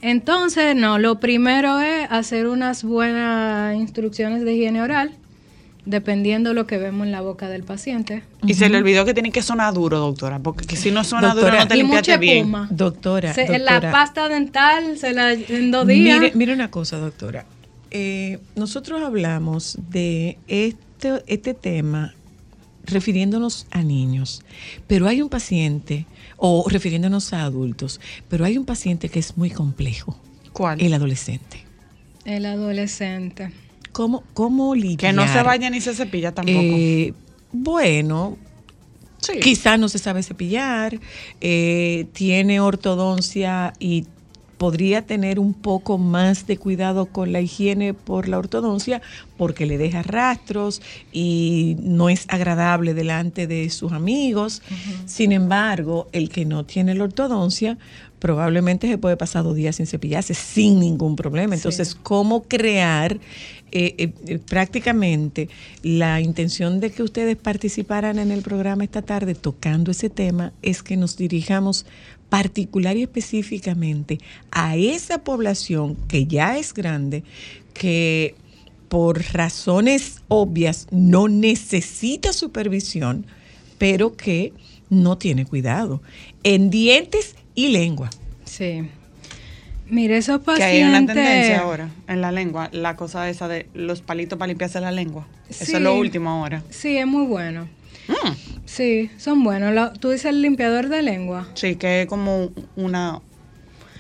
[0.03, 5.13] Entonces, no, lo primero es hacer unas buenas instrucciones de higiene oral,
[5.85, 8.23] dependiendo lo que vemos en la boca del paciente.
[8.47, 11.31] Y se le olvidó que tiene que sonar duro, doctora, porque que si no suena
[11.35, 12.51] duro Doctora, no te y mucha bien.
[12.71, 13.81] Doctora, Se- doctora.
[13.81, 16.21] La pasta dental se la en dos días.
[16.21, 17.45] Mire, mire una cosa, doctora.
[17.91, 22.15] Eh, nosotros hablamos de este, este tema
[22.91, 24.43] refiriéndonos a niños,
[24.87, 29.51] pero hay un paciente, o refiriéndonos a adultos, pero hay un paciente que es muy
[29.51, 30.19] complejo.
[30.53, 30.81] ¿Cuál?
[30.81, 31.65] El adolescente.
[32.25, 33.53] El adolescente.
[33.93, 34.99] ¿Cómo, cómo lidiar?
[34.99, 36.59] Que no se baña ni se cepilla tampoco.
[36.61, 37.15] Eh,
[37.53, 38.39] bueno,
[39.43, 40.99] quizás no se sabe cepillar,
[41.41, 44.07] eh, tiene ortodoncia y
[44.61, 49.01] podría tener un poco más de cuidado con la higiene por la ortodoncia
[49.39, 54.61] porque le deja rastros y no es agradable delante de sus amigos.
[55.07, 57.79] Sin embargo, el que no tiene la ortodoncia
[58.19, 61.55] probablemente se puede pasar dos días sin cepillarse sin ningún problema.
[61.55, 63.15] Entonces, ¿cómo crear
[63.73, 65.49] eh, eh, eh, prácticamente
[65.83, 70.83] la intención de que ustedes participaran en el programa esta tarde tocando ese tema es
[70.83, 71.87] que nos dirijamos
[72.31, 74.19] particular y específicamente
[74.51, 77.25] a esa población que ya es grande,
[77.75, 78.35] que
[78.89, 83.27] por razones obvias no necesita supervisión,
[83.79, 84.53] pero que
[84.89, 86.03] no tiene cuidado
[86.43, 88.11] en dientes y lengua.
[88.45, 88.89] Sí.
[89.89, 90.75] Mire, esos Que pacientes.
[90.75, 94.81] hay una tendencia ahora en la lengua, la cosa esa de los palitos para limpiarse
[94.81, 95.27] la lengua.
[95.49, 96.63] Eso es lo último ahora.
[96.71, 97.69] Sí, es muy bueno.
[98.09, 98.33] Mm.
[98.67, 99.75] Sí, son buenos.
[99.75, 101.49] Lo- Tú dices el limpiador de lengua.
[101.55, 103.21] Sí, que es como una,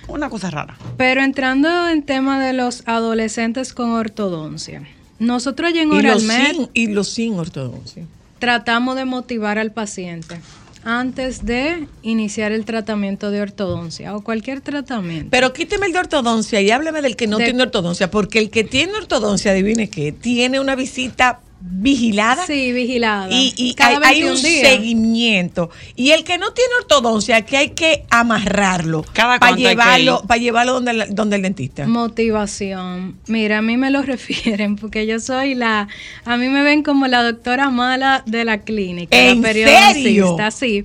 [0.08, 0.76] una cosa rara.
[0.96, 4.82] Pero entrando en tema de los adolescentes con ortodoncia.
[5.18, 8.04] Nosotros allá en Oralmed sin, y los sin ortodoncia.
[8.38, 10.40] tratamos de motivar al paciente
[10.82, 15.28] antes de iniciar el tratamiento de ortodoncia o cualquier tratamiento.
[15.30, 18.48] Pero quíteme el de ortodoncia y hábleme del que no De- tiene ortodoncia, porque el
[18.48, 22.46] que tiene ortodoncia, adivine qué, tiene una visita vigilada.
[22.46, 23.28] Sí, vigilada.
[23.30, 24.68] Y, y Cada hay, hay 21 un días.
[24.68, 25.70] seguimiento.
[25.96, 30.40] Y el que no tiene ortodoncia, que hay que amarrarlo para hay que llevarlo, para
[30.40, 31.86] llevarlo donde, el- donde el dentista.
[31.86, 33.16] Motivación.
[33.26, 35.88] Mira, a mí me lo refieren porque yo soy la,
[36.24, 40.82] a mí me ven como la doctora mala de la clínica, ¿En la periodoncista, serio?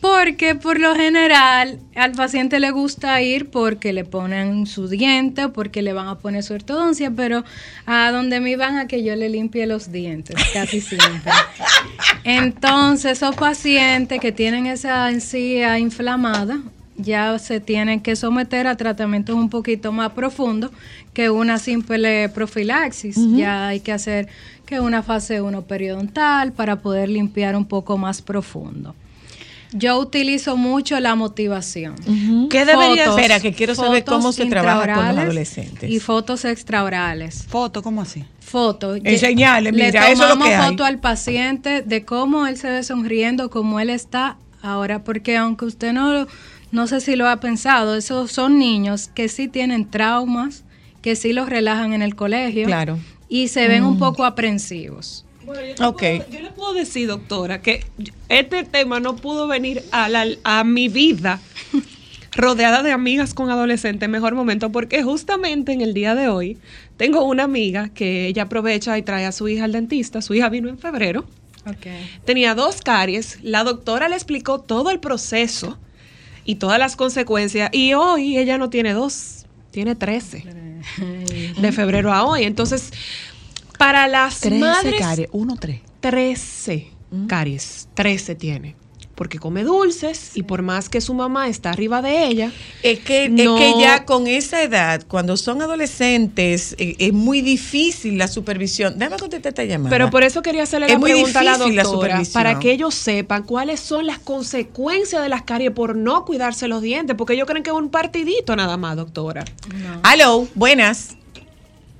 [0.00, 5.82] Porque por lo general al paciente le gusta ir porque le ponen su diente, porque
[5.82, 7.44] le van a poner su ortodoncia, pero
[7.86, 11.32] a donde me van a que yo le limpie los dientes, casi siempre.
[12.24, 16.60] Entonces, esos pacientes que tienen esa encía inflamada
[16.98, 20.70] ya se tienen que someter a tratamientos un poquito más profundos
[21.12, 23.16] que una simple profilaxis.
[23.34, 24.28] Ya hay que hacer
[24.64, 28.94] que una fase 1 periodontal para poder limpiar un poco más profundo.
[29.72, 31.96] Yo utilizo mucho la motivación.
[32.48, 35.90] ¿Qué debería- Fotos- Espera, que quiero saber cómo se trabaja con los adolescentes.
[35.90, 37.44] Y fotos extraorales.
[37.48, 37.82] ¿Foto?
[37.82, 38.24] ¿Cómo así?
[38.40, 38.94] Foto.
[38.94, 40.70] Enseñale, Le mira, eso es lo tomamos que hay.
[40.70, 45.64] foto al paciente de cómo él se ve sonriendo, cómo él está ahora, porque aunque
[45.64, 46.26] usted no,
[46.70, 50.62] no sé si lo ha pensado, esos son niños que sí tienen traumas,
[51.02, 52.66] que sí los relajan en el colegio.
[52.66, 52.98] Claro.
[53.28, 53.98] Y se ven un Mm.
[53.98, 55.24] poco aprensivos.
[55.46, 55.74] Bueno, yo, le
[56.18, 57.84] puedo, yo le puedo decir, doctora, que
[58.28, 61.40] este tema no pudo venir a, la- a mi vida
[62.36, 66.58] rodeada de amigas con adolescentes, mejor momento, porque justamente en el día de hoy
[66.96, 70.20] tengo una amiga que ella aprovecha y trae a su hija al dentista.
[70.20, 71.24] Su hija vino en febrero.
[72.24, 73.38] Tenía dos caries.
[73.42, 75.78] La doctora le explicó todo el proceso
[76.44, 77.70] y todas las consecuencias.
[77.72, 80.44] Y hoy ella no tiene dos, tiene 13.
[81.60, 82.44] De febrero a hoy.
[82.44, 82.92] Entonces,
[83.76, 85.00] para las 13 madres.
[85.00, 85.80] caries, uno, tres.
[86.00, 86.88] 13
[87.28, 87.88] caries.
[87.94, 88.76] 13 tiene.
[89.14, 92.52] Porque come dulces y por más que su mamá está arriba de ella.
[92.82, 97.40] Es que, no- es que ya con esa edad, cuando son adolescentes, eh, es muy
[97.40, 98.98] difícil la supervisión.
[98.98, 99.88] Déjame contestar esta llamada.
[99.88, 102.32] Pero por eso quería hacerle Es la muy pregunta a la difícil la doctora, supervisión.
[102.34, 106.82] para que ellos sepan cuáles son las consecuencias de las caries por no cuidarse los
[106.82, 109.46] dientes, porque ellos creen que es un partidito nada más, doctora.
[110.02, 111.16] Aló, buenas.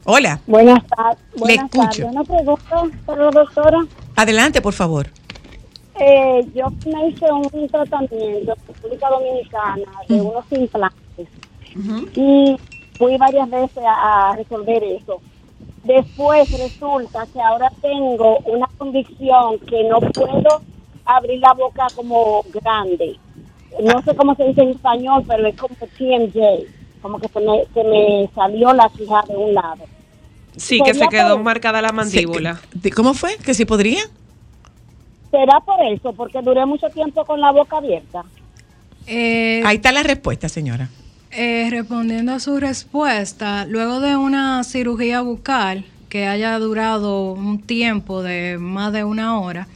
[0.09, 0.41] Hola.
[0.47, 1.19] Buenas tardes.
[1.45, 2.07] Le escucho.
[2.07, 3.79] Una pregunta para la doctora.
[4.15, 5.09] Adelante, por favor.
[5.99, 11.29] Eh, yo me hice un tratamiento en República Dominicana de unos implantes
[12.15, 12.57] y
[12.97, 15.21] fui varias veces a, a resolver eso.
[15.83, 20.63] Después resulta que ahora tengo una condición que no puedo
[21.05, 23.17] abrir la boca como grande.
[23.83, 26.67] No sé cómo se dice en español, pero es como TMJ,
[27.03, 29.85] como que se me, se me salió la quija de un lado.
[30.57, 32.61] Sí, que se quedó por- marcada la mandíbula.
[32.95, 33.37] ¿Cómo fue?
[33.45, 34.03] ¿Que si podría?
[35.31, 36.13] ¿Será por eso?
[36.13, 38.23] Porque duré mucho tiempo con la boca abierta.
[39.07, 40.89] Eh, Ahí está la respuesta, señora.
[41.33, 48.23] Eh, respondiendo a su respuesta, luego de una cirugía bucal que haya durado un tiempo
[48.23, 49.67] de más de una hora,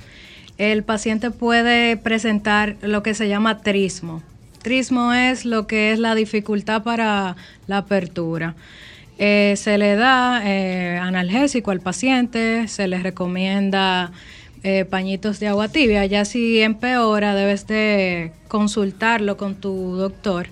[0.58, 4.22] el paciente puede presentar lo que se llama trismo.
[4.62, 8.54] Trismo es lo que es la dificultad para la apertura.
[9.22, 14.12] Eh, se le da eh, analgésico al paciente, se le recomienda
[14.62, 16.06] eh, pañitos de agua tibia.
[16.06, 20.46] Ya si empeora, debes de consultarlo con tu doctor,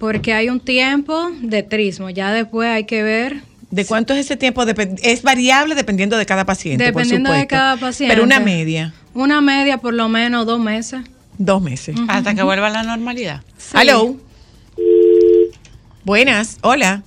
[0.00, 2.10] porque hay un tiempo de trismo.
[2.10, 4.64] Ya después hay que ver ¿De cuánto es ese tiempo?
[5.02, 6.84] Es variable dependiendo de cada paciente.
[6.92, 7.54] por Dependiendo de supuesto.
[7.54, 8.12] cada paciente.
[8.12, 11.02] Pero una media, Una media por lo menos dos meses.
[11.36, 11.94] dos meses.
[12.08, 13.42] Hasta que vuelva a la normalidad.
[13.72, 14.16] Hello.
[16.04, 17.02] Buenas, hola.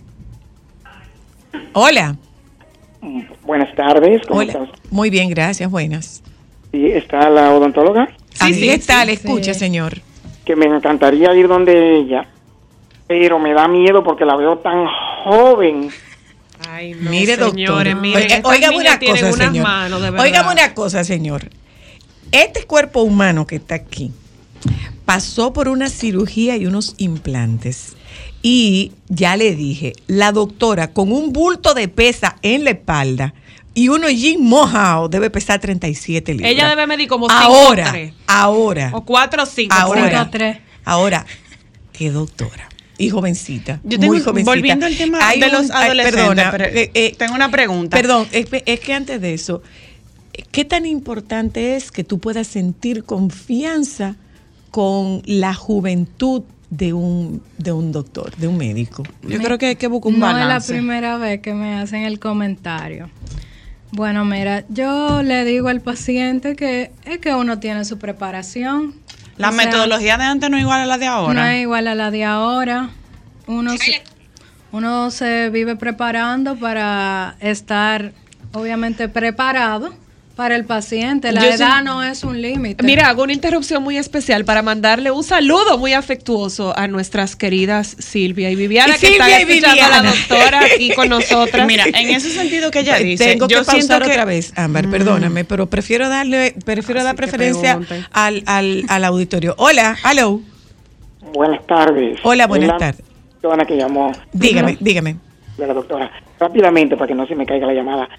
[1.74, 2.18] Hola.
[3.44, 4.52] Buenas tardes, ¿cómo Hola.
[4.54, 4.70] estás?
[4.90, 6.22] Muy bien, gracias, buenas.
[6.72, 8.10] Sí, está la odontóloga.
[8.40, 10.02] Así está, le escucha, señor.
[10.46, 12.28] Que me encantaría ir donde ella,
[13.08, 14.86] pero me da miedo porque la veo tan
[15.24, 15.90] joven.
[16.70, 17.56] Ay, Mire, doctor.
[17.56, 19.64] señores, miren, niñas una cosa, señor.
[19.64, 20.02] manos,
[20.52, 21.50] una cosa, señor.
[22.32, 24.12] Este cuerpo humano que está aquí
[25.06, 27.96] pasó por una cirugía y unos implantes.
[28.44, 33.34] Y ya le dije, la doctora con un bulto de pesa en la espalda
[33.74, 36.52] y uno jean mojado debe pesar 37 libras.
[36.52, 37.94] Ella debe medir como 5 ahora,
[38.28, 39.74] ahora, O 4 o 5.
[39.76, 40.30] ahora,
[40.86, 41.26] ahora,
[41.94, 42.68] qué doctora.
[42.98, 43.80] Y jovencita.
[43.84, 44.52] Yo tengo- muy jovencita.
[44.52, 47.98] volviendo al tema Hay de un- los adolescentes, perdona, pero, eh, eh, tengo una pregunta.
[47.98, 49.64] Perdón, es, es que antes de eso,
[50.52, 54.18] ¿qué tan importante es que tú puedas sentir confianza
[54.70, 59.04] con la juventud de un, de un doctor, de un médico?
[59.22, 60.72] Yo creo que hay que buscar un no balance.
[60.74, 63.10] es la primera vez que me hacen el comentario.
[63.92, 68.96] Bueno, mira, yo le digo al paciente que es que uno tiene su preparación.
[69.38, 71.34] La O sea, metodología de antes no es igual a la de ahora.
[71.42, 72.90] No es igual a la de ahora.
[73.48, 74.02] Uno se,
[74.72, 78.14] uno se vive preparando para estar,
[78.54, 79.94] obviamente, preparado
[80.36, 81.32] para el paciente.
[81.32, 82.84] La Yo edad no es un límite.
[82.84, 87.96] Mira, hago una interrupción muy especial para mandarle un saludo muy afectuoso a nuestras queridas
[88.00, 90.12] Silvia y Viviana, Y que están Silvia y escuchando a la Viviana.
[90.28, 91.68] doctora aquí con nosotras.
[91.68, 94.54] Mira, en ese sentido que ella dice, Tengo que yo siento pausar que otra vez,
[94.58, 98.06] Ámbar, perdóname, pero prefiero darle, prefiero dar que preferencia pregunten.
[98.12, 99.56] al, al, al auditorio.
[99.58, 100.42] Hola, hello.
[101.34, 102.20] Buenas tardes.
[102.24, 103.02] Hola, buenas tardes.
[103.42, 104.12] persona que llamó.
[104.34, 105.18] Dígame, dígame.
[105.58, 106.12] De la doctora.
[106.40, 108.10] Rápidamente, para que no se me caiga la llamada.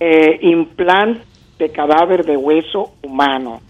[0.00, 1.20] Eh, implante
[1.58, 3.60] de cadáver de hueso humano.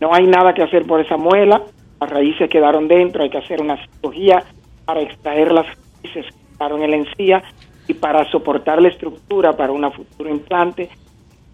[0.00, 1.62] No hay nada que hacer por esa muela.
[2.00, 3.22] Las raíces quedaron dentro.
[3.22, 4.42] Hay que hacer una cirugía
[4.84, 7.42] para extraer las raíces que quedaron en la encía
[7.86, 10.88] y para soportar la estructura para una futuro implante,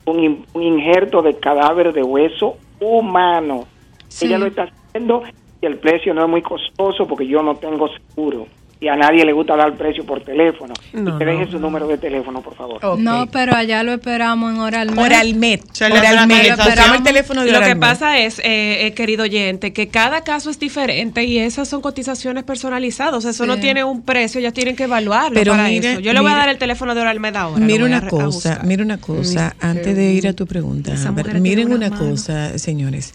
[0.05, 3.65] un, in- un injerto de cadáver de hueso humano.
[4.09, 4.27] Sí.
[4.27, 5.23] Ella lo está haciendo
[5.61, 8.47] y el precio no es muy costoso porque yo no tengo seguro.
[8.79, 10.75] Y a nadie le gusta dar precio por teléfono.
[10.93, 12.99] No, y que no, deje su número de teléfono, por favor.
[12.99, 14.99] No, pero allá lo esperamos en Oralmed.
[15.03, 15.63] Oralmet.
[15.81, 16.19] Oralmet.
[16.51, 16.75] actualización.
[16.77, 17.81] Llama el teléfono de Lo que Oralmet.
[17.81, 22.45] pasa es, eh, eh, querido oyente, que cada caso es diferente y esas son cotizaciones
[22.45, 23.15] personalizadas.
[23.15, 23.49] O sea, eso Sí.
[23.49, 26.01] no tiene un precio, ellos tienen que evaluarlo Pero para mire- eso.
[26.01, 27.65] Yo le voy a dar el teléfono de Oralmed ahora.
[27.65, 30.93] Mira una cosa, mira una cosa, antes de ir a tu pregunta,
[31.41, 33.15] miren una cosa, señores.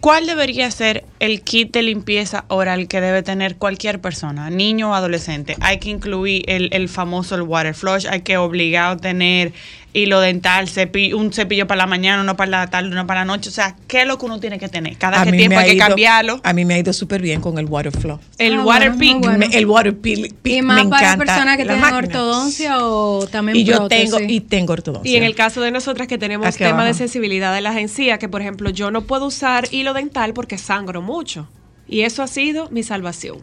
[0.00, 4.94] ¿cuál debería ser el kit de limpieza oral que debe tener cualquier persona, niño o
[4.94, 5.56] adolescente?
[5.60, 9.52] Hay que incluir el, el famoso el water flush, hay que obligar a tener
[9.94, 13.24] hilo dental, cepi- un cepillo para la mañana, uno para la tarde, uno para la
[13.26, 13.50] noche.
[13.50, 14.96] O sea, ¿qué es lo que uno tiene que tener?
[14.96, 16.40] Cada A qué tiempo me ha hay que ido- cambiarlo.
[16.42, 18.18] A mí me ha ido súper bien con el water flow.
[18.38, 19.36] El Ah, water bueno.
[19.38, 21.98] Me- el water pick, Y me más para encanta personas que tienen máquina.
[21.98, 24.10] ortodoncia o también Y yo prótesis.
[24.12, 25.12] tengo y tengo ortodoncia.
[25.12, 28.18] Y en el caso de nosotras que tenemos Aquí tema de sensibilidad de las encías,
[28.18, 31.48] que por ejemplo yo no puedo usar hilo dental porque sangro mucho.
[31.86, 33.38] Y eso ha sido mi salvación.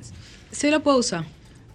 [0.51, 1.25] Sí lo puedo usar.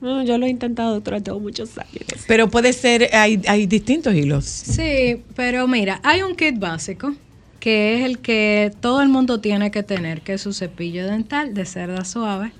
[0.04, 2.24] No, yo lo he intentado durante muchos años.
[2.28, 4.44] Pero puede ser, hay, hay distintos hilos.
[4.44, 7.14] Sí, pero mira, hay un kit básico
[7.58, 11.54] que es el que todo el mundo tiene que tener, que es su cepillo dental
[11.54, 12.52] de cerda suave,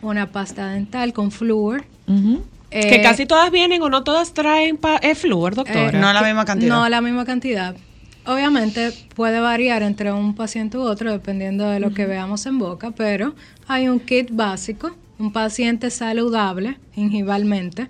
[0.00, 1.84] una pasta dental con flúor.
[2.08, 2.42] ujú.
[2.70, 5.90] que eh, casi todas vienen o no todas traen pa eh, flúor, doctora.
[5.90, 6.74] Eh, No la que- misma cantidad.
[6.74, 7.76] No la misma cantidad.
[8.24, 12.92] Obviamente puede variar entre un paciente u otro dependiendo de lo que veamos en boca,
[12.92, 13.34] pero
[13.66, 17.88] hay un kit básico, un paciente saludable gingivalmente,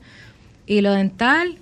[0.67, 1.57] hilo dental,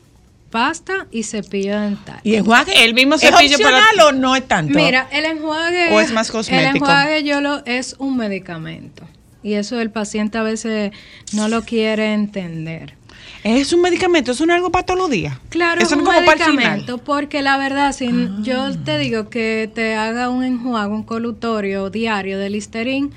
[0.50, 2.20] pasta y cepillo dental.
[2.24, 2.84] Y enjuague.
[2.84, 4.78] El mismo ¿Es cepillo para- opcional o no es tanto?
[4.78, 6.68] Mira, el enjuague ¿O es más cosmético?
[6.70, 9.06] El enjuague yo lo es un medicamento
[9.42, 10.92] y eso el paciente a veces
[11.34, 12.94] no lo quiere entender.
[13.44, 15.36] Es un medicamento, eso no es algo para todos los días.
[15.48, 18.36] Claro, es un es como para medicamento, porque la verdad, si Ah.
[18.42, 23.10] yo te digo que te haga un enjuague, un colutorio diario de Listerine,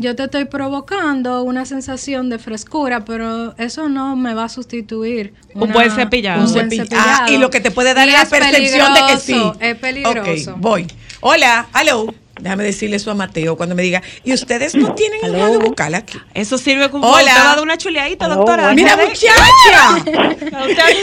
[0.00, 5.34] yo te estoy provocando una sensación de frescura, pero eso no me va a sustituir
[5.54, 6.40] Un una- buen cepillado.
[6.40, 7.02] un Un buen cepillado.
[7.06, 9.42] Ah, y lo que te puede dar Y es la percepción de que sí.
[9.60, 10.50] es peligroso.
[10.52, 10.86] Ok, voy.
[11.20, 12.12] Hola, hello.
[12.40, 16.18] Déjame decirle eso a Mateo cuando me diga, ¿y ustedes no tienen enjuague bucal aquí?
[16.32, 17.18] Eso sirve como Hola.
[17.32, 18.72] Usted va a dar una chuleadita, doctora.
[18.72, 20.02] ¡Mira, muchacha!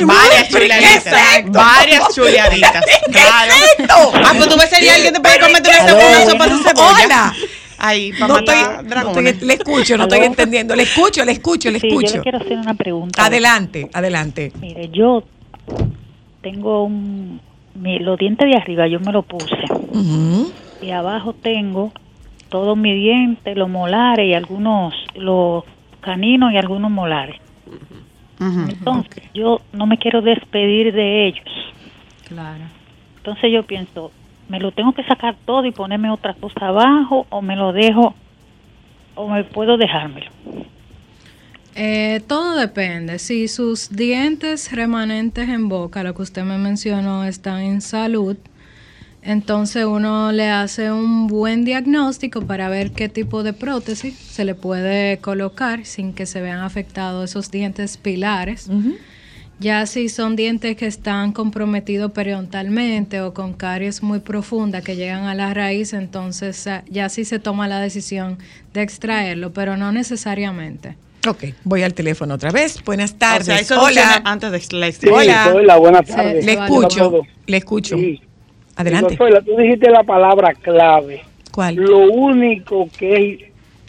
[0.01, 1.51] Varias ¿Pero qué es chuleaditas.
[1.51, 2.83] Varias chuleaditas.
[3.05, 3.51] ¿Qué Claro.
[3.53, 4.11] es esto?
[4.15, 7.05] Ah, pues tú ves si alguien te puede cometer ¿qué una, sopa de cebolla.
[7.05, 7.33] Hola.
[7.79, 9.33] Ahí, para No matar estoy, no dragones.
[9.33, 10.75] estoy- le escucho, no estoy entendiendo.
[10.75, 12.15] Le escucho, le escucho, le Sí, yo escucho.
[12.17, 13.25] le quiero hacer una pregunta.
[13.25, 14.51] Adelante, adelante.
[14.59, 15.23] Mire, yo
[16.41, 17.39] tengo un...
[17.75, 19.55] mi- los dientes de arriba yo me lo puse.
[20.81, 21.91] Y abajo tengo
[22.49, 25.63] todos mis dientes, los molares y algunos, los
[26.01, 27.35] caninos y algunos molares.
[28.39, 31.45] Entonces, yo no me quiero despedir de ellos.
[32.27, 32.63] Claro.
[33.17, 34.11] Entonces yo pienso,
[34.49, 38.15] ¿me lo tengo que sacar todo y ponerme otra cosa abajo o me lo dejo
[39.15, 40.31] o me puedo dejármelo?
[41.75, 43.19] Eh, todo depende.
[43.19, 48.35] Si sus dientes remanentes en boca, lo que usted me mencionó, están en salud,
[49.21, 54.55] entonces uno le hace un buen diagnóstico para ver qué tipo de prótesis se le
[54.55, 58.69] puede colocar sin que se vean afectados esos dientes pilares.
[59.59, 65.23] Ya si son dientes que están comprometidos periodontalmente o con caries muy profundas que llegan
[65.23, 68.37] a la raíz, entonces eh, ya sí se toma la decisión
[68.73, 70.95] de extraerlo, pero no necesariamente.
[71.27, 72.83] Ok, voy al teléfono otra vez.
[72.85, 73.65] Buenas O tardes.
[73.67, 74.21] sea, Hola.
[74.25, 75.51] antes de la Sí, Hola.
[75.55, 76.45] hola, buenas Sí, tardes.
[76.45, 77.97] Le escucho, le escucho.
[77.97, 78.21] Sí.
[78.75, 79.17] Adelante.
[79.17, 81.23] Tú dijiste la palabra clave.
[81.51, 81.75] ¿Cuál?
[81.75, 83.39] Lo único que es,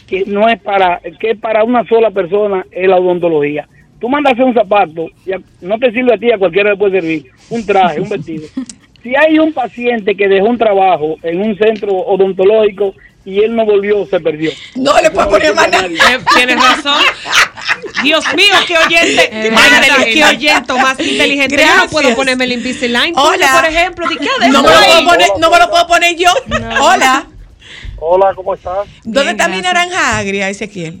[0.07, 3.67] que no es para que es para una sola persona es la odontología.
[3.99, 6.99] Tú mandas un zapato, y a- no te sirve a ti, a cualquiera le puede
[7.01, 7.31] servir.
[7.49, 8.47] Un traje, un vestido.
[9.01, 12.93] Si hay un paciente que dejó un trabajo en un centro odontológico
[13.23, 14.51] y él no volvió, se perdió.
[14.75, 15.87] No le puedo poner más nada.
[15.87, 17.01] Eh, Tienes razón.
[18.03, 19.87] Dios mío, qué oyente, Eh, más verdad.
[19.99, 21.55] inteligente, qué oyente más inteligente.
[21.57, 23.13] Yo no puedo ponerme el Invisalign.
[23.17, 23.47] Hola.
[23.61, 26.29] por ejemplo, ¿de qué No me, lo puedo poner, no me lo puedo poner yo.
[26.81, 27.25] Hola.
[28.01, 28.85] Hola, ¿cómo estás?
[29.05, 30.99] ¿Dónde Bien, está mi naranja agria, Ezequiel?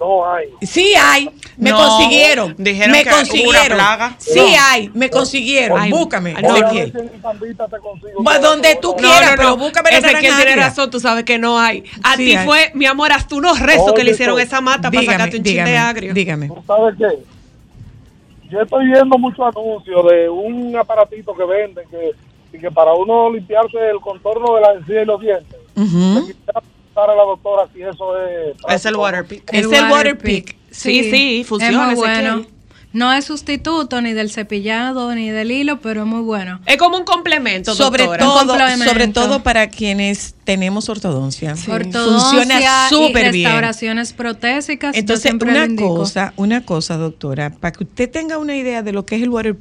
[0.00, 0.48] No hay.
[0.62, 1.28] Sí hay.
[1.58, 2.54] Me No, consiguieron.
[2.56, 3.76] dijeron me que una consiguieron.
[3.76, 4.14] plaga.
[4.18, 4.46] Sí No.
[4.58, 4.90] hay.
[4.94, 5.78] Me consiguieron.
[5.78, 6.56] Ay, búscame, no.
[6.56, 7.10] Ezequiel.
[8.26, 9.56] Va donde tú quieras, no, pero no.
[9.58, 11.84] búscame Ezequiel naranja tiene razón, tú sabes que no hay.
[12.02, 12.46] A Sí ti hay.
[12.46, 15.42] fue, mi amor, hasta unos rezos que le hicieron Oye, esa mata para sacarte un
[15.44, 16.14] chiste dígame, agrio.
[16.14, 16.48] dígame.
[16.48, 17.18] ¿Tú sabes qué?
[18.48, 22.12] Yo estoy viendo muchos anuncios de un aparatito que venden que,
[22.56, 25.58] y que para uno limpiarse el contorno de la encía y los dientes,
[26.92, 28.56] preguntar a la doctora si eso es...
[28.68, 29.52] Es el water pick.
[29.52, 30.56] Es el water pick.
[30.70, 32.46] Sí, sí, funciona, Es muy bueno.
[32.92, 36.60] No es sustituto ni del cepillado ni del hilo, pero es muy bueno.
[36.66, 38.24] Es como un complemento, Sobre doctora.
[38.24, 38.84] todo, complemento.
[38.84, 41.54] sobre todo para quienes tenemos ortodoncia.
[41.68, 43.44] Ortodoncia Funciona súper y bien.
[43.46, 44.96] restauraciones protésicas.
[44.96, 49.14] Entonces, una cosa, una cosa, doctora, para que usted tenga una idea de lo que
[49.14, 49.56] es el water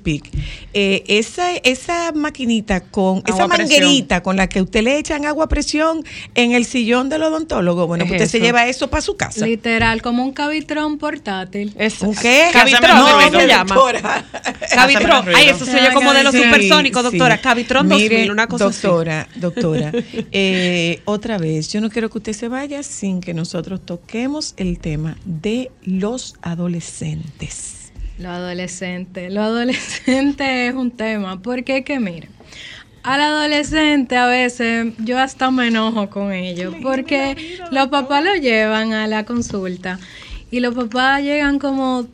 [0.73, 5.45] eh, esa, esa maquinita con, esa Agua manguerita con la que usted le echan agua
[5.45, 6.03] a presión
[6.33, 9.45] en el sillón del odontólogo, bueno, Es pues usted se lleva eso para su casa.
[9.45, 11.75] Literal, como un cabitrón portátil.
[11.77, 12.49] Es, ¿Un qué?
[12.51, 13.75] Cavitrón, ¿qué se llama?
[14.73, 15.25] Cavitrón.
[15.35, 17.09] Ay, eso se oye como de los Sí, supersónicos, sí.
[17.17, 17.37] doctora.
[17.39, 18.81] Cavitrón Mire, 2000, una cosa así.
[18.87, 19.91] doctora, Doctora,
[20.31, 24.79] eh, otra vez, yo no quiero que usted se vaya sin que nosotros toquemos el
[24.79, 27.91] tema de los adolescentes.
[28.17, 29.29] Lo adolescente.
[29.29, 32.27] Lo adolescente es un tema, porque es que mira,
[33.03, 38.91] al adolescente a veces yo hasta me enojo con ellos, porque los papás lo llevan
[38.93, 39.99] a la consulta
[40.51, 42.07] y los papás llegan como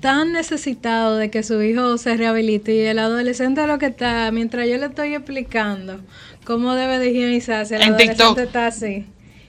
[0.00, 4.68] tan necesitados de que su hijo se rehabilite y el adolescente lo que está, mientras
[4.68, 6.00] yo le estoy explicando
[6.44, 8.38] cómo debe de higienizarse, el En adolescente TikTok.
[8.38, 9.06] está así,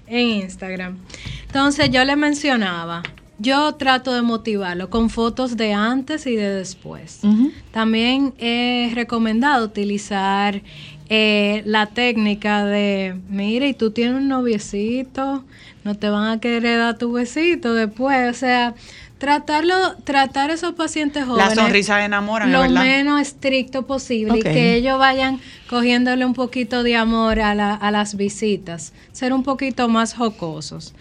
[0.07, 0.97] en Instagram.
[1.45, 3.03] Entonces yo le mencionaba,
[3.37, 7.21] yo trato de motivarlo con fotos de antes y de después.
[7.71, 10.61] También he recomendado utilizar
[11.09, 15.43] eh, la técnica de, mira, y tú tienes un noviecito,
[15.83, 18.75] no te van a querer dar tu besito después, o sea,
[19.19, 22.83] tratarlo, tratar a esos pacientes La jóvenes sonrisa enamora, lo ¿verdad?
[22.83, 25.39] menos estricto posible y que ellos vayan
[25.69, 30.93] cogiéndole un poquito de amor a, la- a las visitas, ser un poquito más jocosos.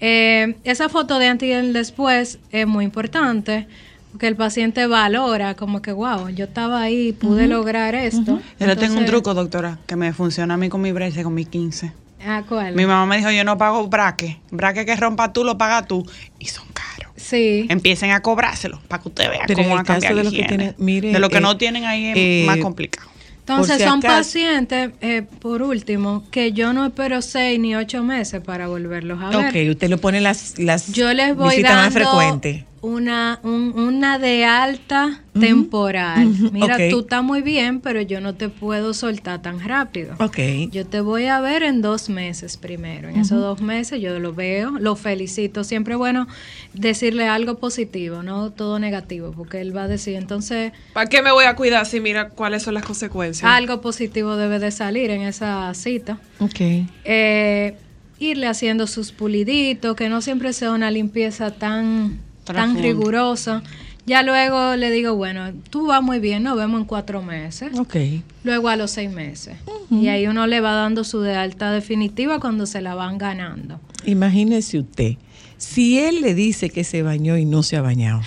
[0.00, 3.68] Eh, esa foto de antes y el después es muy importante
[4.10, 8.40] porque el paciente valora como que, wow, yo estaba ahí, pude lograr esto.
[8.58, 11.22] Yo le tengo un Entonces- truco, doctora, que me funciona a mí con mi brace,
[11.22, 11.92] con mi 15.
[12.26, 12.74] Ah, ¿cuál?
[12.74, 14.38] Mi mamá me dijo, yo no pago braque.
[14.50, 16.06] Braque que rompa tú, lo pagas tú.
[16.38, 16.91] Y son caros.
[17.22, 17.66] Sí.
[17.68, 20.44] Empiecen a cobrárselo para que usted vea Pero cómo va a cambiar de los que
[20.44, 23.08] tienen- mire, de lo que eh, no tienen ahí es eh, más complicado.
[23.40, 28.02] Entonces si son acaso- pacientes, eh, por último, que yo no espero seis ni ocho
[28.04, 29.48] meses para volverlos a ver.
[29.48, 32.64] Ok, usted lo pone las, las Yo les voy visitas más dando frecuentes.
[32.82, 36.28] Una, un- una de alta temporal.
[36.52, 36.82] Mira, ok.
[36.90, 40.14] tú estás muy bien, pero yo no te puedo soltar tan rápido.
[40.18, 40.38] Ok.
[40.70, 43.08] Yo te voy a ver en dos meses primero.
[43.08, 45.62] En esos dos meses yo lo veo, lo felicito.
[45.64, 46.26] Siempre es bueno
[46.74, 51.30] decirle algo positivo, no todo negativo, porque él va a decir, entonces, ¿Para qué me
[51.32, 53.48] voy a cuidar si mira cuáles son las consecuencias?
[53.50, 56.18] algo positivo debe de salir en esa cita.
[56.40, 56.60] Ok.
[57.04, 57.76] Eh,
[58.18, 63.62] irle haciendo sus puliditos, que no siempre sea una limpieza tan, tan rigurosa.
[64.04, 67.78] Ya luego le digo, bueno, tú vas muy bien, nos vemos en cuatro meses.
[67.78, 67.96] Ok.
[68.42, 69.56] Luego a los seis meses.
[69.90, 73.78] Y ahí uno le va dando su de alta definitiva cuando se la van ganando.
[74.04, 75.14] Imagínese usted,
[75.56, 78.22] si él le dice que se bañó y no se ha bañado,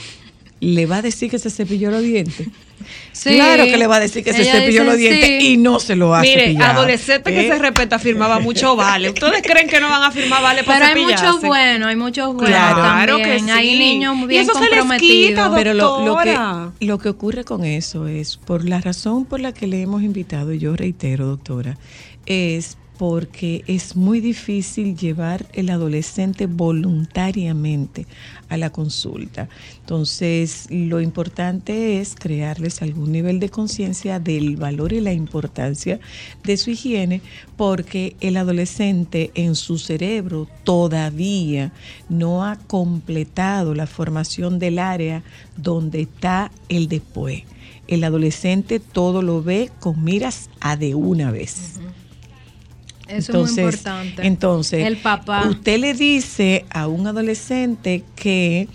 [0.62, 2.48] ¿le va a decir que se cepilló los dientes?
[3.12, 3.36] Sí.
[3.36, 5.54] claro que le va a decir que se Ella cepilló dice los dientes sí.
[5.54, 6.72] y no se lo ha Mire, cepillado.
[6.80, 7.50] adolescente que ¿Eh?
[7.50, 9.10] se respeta firmaba mucho vale.
[9.10, 12.34] ¿Ustedes creen que no van a firmar vale para Pero hay muchos buenos, hay muchos
[12.34, 13.46] buenos Claro también.
[13.46, 13.78] que Hay sí.
[13.80, 15.30] niños muy Y bien eso se les comprometidos.
[15.30, 16.72] quita, Pero lo, lo que, doctora.
[16.80, 20.54] lo que ocurre con eso es, por la razón por la que le hemos invitado,
[20.54, 21.78] y yo reitero, doctora,
[22.26, 28.06] es porque es muy difícil llevar el adolescente voluntariamente
[28.50, 29.50] a la consulta.
[29.80, 36.00] Entonces, lo importante es crearles algún nivel de conciencia del valor y la importancia
[36.44, 37.22] de su higiene,
[37.58, 41.72] porque el adolescente en su cerebro todavía
[42.10, 45.24] no ha completado la formación del área
[45.58, 47.44] donde está el después.
[47.88, 51.75] El adolescente todo lo ve con miras a de una vez.
[53.08, 54.26] Eso es muy importante.
[54.26, 55.48] Entonces, El papá.
[55.48, 58.68] usted le dice a un adolescente que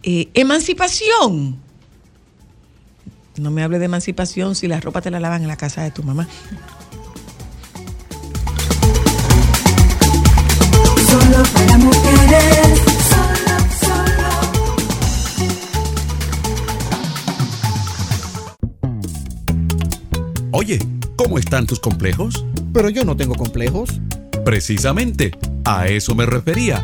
[0.03, 1.57] eh, emancipación.
[3.37, 5.91] No me hable de emancipación si la ropa te la lavan en la casa de
[5.91, 6.27] tu mamá.
[11.07, 12.98] Solo para mujeres,
[20.51, 20.79] Oye,
[21.15, 22.43] ¿cómo están tus complejos?
[22.73, 24.01] Pero yo no tengo complejos.
[24.43, 26.83] Precisamente, a eso me refería.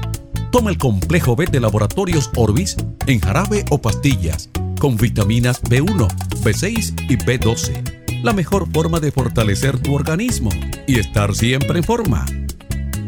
[0.51, 4.49] Toma el complejo B de laboratorios Orbis en jarabe o pastillas,
[4.79, 6.07] con vitaminas B1,
[6.43, 8.21] B6 y B12.
[8.23, 10.51] La mejor forma de fortalecer tu organismo
[10.85, 12.25] y estar siempre en forma.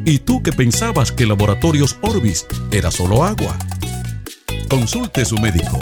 [0.06, 3.56] ¿Y tú que pensabas que laboratorios Orbis era solo agua?
[4.70, 5.78] Consulte su médico.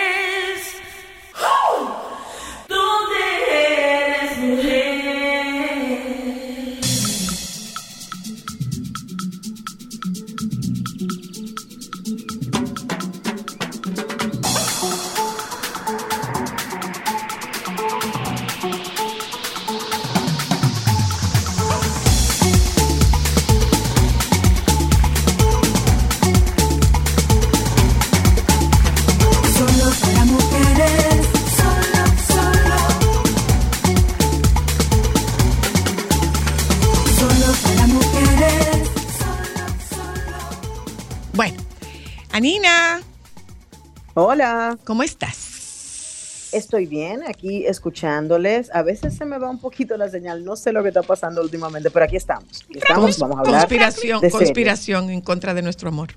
[44.71, 44.79] Hola.
[44.85, 46.49] ¿Cómo estás?
[46.53, 48.69] Estoy bien, aquí escuchándoles.
[48.73, 51.41] A veces se me va un poquito la señal, no sé lo que está pasando
[51.41, 52.63] últimamente, pero aquí estamos.
[52.69, 53.61] Aquí estamos, vamos a hablar.
[53.61, 56.09] Conspiración, de conspiración en contra de nuestro amor.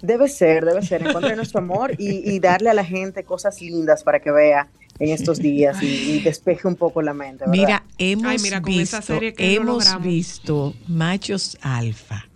[0.00, 3.24] Debe ser, debe ser, en contra de nuestro amor y, y darle a la gente
[3.24, 7.44] cosas lindas para que vea en estos días y, y despeje un poco la mente.
[7.46, 7.52] ¿verdad?
[7.52, 10.02] Mira, hemos Ay, mira, con esa visto, serie que no hemos logramos.
[10.06, 12.26] visto machos alfa.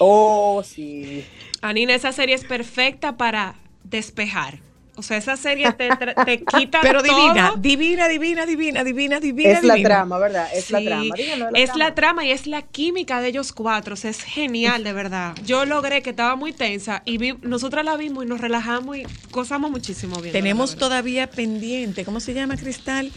[0.00, 1.24] Oh, sí.
[1.60, 3.56] Anina, esa serie es perfecta para
[3.90, 4.60] despejar.
[4.96, 7.58] O sea, esa serie te, tra- te quita Pero divina, todo.
[7.58, 9.50] divina, divina, divina, divina, divina.
[9.50, 9.88] Es la divina.
[9.90, 10.48] trama, ¿verdad?
[10.52, 11.14] Es la trama.
[11.16, 11.84] Díganlo la es trama.
[11.84, 13.94] la trama y es la química de ellos cuatro.
[13.94, 15.36] O sea, es genial, de verdad.
[15.44, 19.04] Yo logré que estaba muy tensa y vi, nosotras la vimos y nos relajamos y
[19.30, 20.32] gozamos muchísimo bien.
[20.32, 23.12] Tenemos todavía pendiente, ¿cómo se llama, Cristal?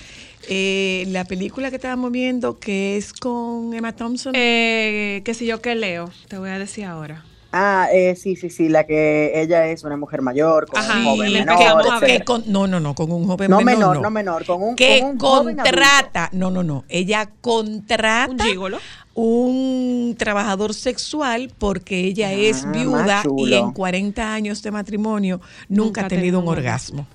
[0.49, 4.33] Eh, la película que estábamos viendo que es con Emma Thompson.
[4.35, 7.25] Eh, qué sé yo qué leo, te voy a decir ahora.
[7.53, 11.03] Ah, eh, sí, sí, sí, la que ella es una mujer mayor, con Ajá, un
[11.05, 11.99] joven menor.
[12.05, 13.79] Que con- no, no, no, con un joven No menor.
[13.79, 14.01] menor, no.
[14.03, 15.63] no menor, con un, que con un joven adulto.
[15.77, 18.77] contrata, no, no, no, ella contrata ¿Un gigolo?
[19.13, 26.05] un trabajador sexual porque ella es Ah, viuda y en 40 años de matrimonio nunca,
[26.05, 27.05] ha tenido un orgasmo.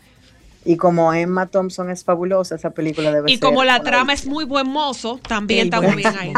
[0.67, 3.41] Y como Emma Thompson es fabulosa, esa película debe Y ser.
[3.41, 6.33] como la trama es muy buen mozo, también estamos buen bien ahí.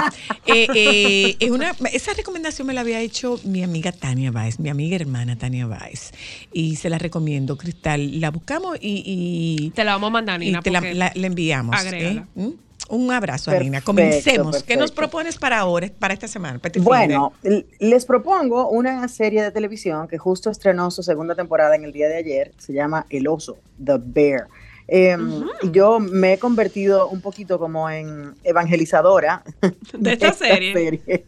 [0.46, 4.68] Eh, eh, es una, esa recomendación me la había hecho mi amiga Tania Báez, mi
[4.68, 6.12] amiga hermana Tania Báez.
[6.52, 8.20] Y se la recomiendo, Cristal.
[8.20, 9.02] La buscamos y.
[9.04, 11.74] y Te la vamos a mandar, Nina, Y te la, la- la enviamos.
[11.74, 12.26] Agrégala.
[12.36, 12.40] ¿eh?
[12.40, 12.50] ¿Mm?
[12.88, 13.80] Un abrazo, Perfecto, Nina.
[13.82, 14.62] Comencemos.
[14.62, 16.58] ¿Qué nos propones para ahora, para esta semana?
[16.58, 17.32] para este Bueno,
[17.78, 22.08] les propongo una serie de televisión que justo estrenó su segunda temporada en el día
[22.08, 22.52] de ayer.
[22.58, 24.48] Se llama El Oso, The Bear.
[24.90, 25.18] Eh,
[25.62, 29.42] y Yo me he convertido un poquito como en evangelizadora
[29.92, 31.26] De esta serie.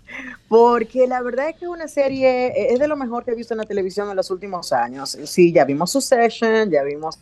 [0.49, 3.35] porque la verdad es que es una serie, eh, es de lo mejor que he
[3.35, 5.19] visto en la televisión en los últimos años.
[5.25, 7.19] Sí, ya vimos Succession, ya vimos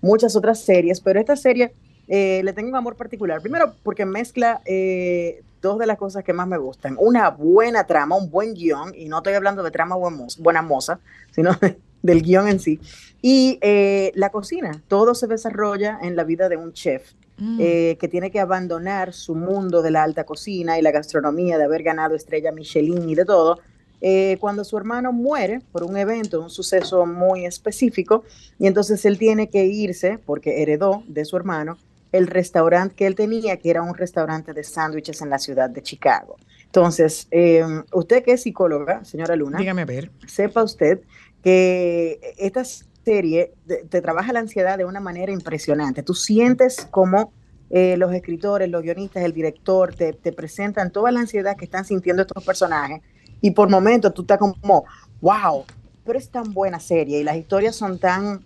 [0.00, 1.74] muchas otras series, pero esta serie
[2.08, 3.40] eh, le tengo un amor particular.
[3.40, 6.96] Primero, porque mezcla eh, dos de las cosas que más me gustan.
[6.98, 9.96] Una buena trama, un buen guion, y no estoy hablando de trama
[10.38, 11.00] buena moza,
[11.32, 12.78] sino de- del guion en sí.
[13.22, 17.12] Y eh, la cocina, todo se desarrolla en la vida de un chef.
[17.38, 17.58] Mm.
[17.60, 21.64] eh, que tiene que abandonar su mundo de la alta cocina y la gastronomía, de
[21.64, 23.58] haber ganado estrella Michelin y de todo,
[24.00, 28.24] eh, cuando su hermano muere por un evento, un suceso muy específico,
[28.58, 31.76] y entonces él tiene que irse, porque heredó de su hermano,
[32.16, 35.82] el restaurante que él tenía, que era un restaurante de sándwiches en la ciudad de
[35.82, 36.36] Chicago.
[36.64, 40.10] Entonces, eh, usted que es psicóloga, señora Luna, Dígame a ver.
[40.26, 41.00] sepa usted
[41.42, 46.02] que esta serie te, te trabaja la ansiedad de una manera impresionante.
[46.02, 47.32] Tú sientes como
[47.70, 51.84] eh, los escritores, los guionistas, el director te, te presentan toda la ansiedad que están
[51.84, 53.00] sintiendo estos personajes
[53.40, 54.84] y por momentos tú estás como,
[55.20, 55.64] wow,
[56.04, 58.44] pero es tan buena serie y las historias son tan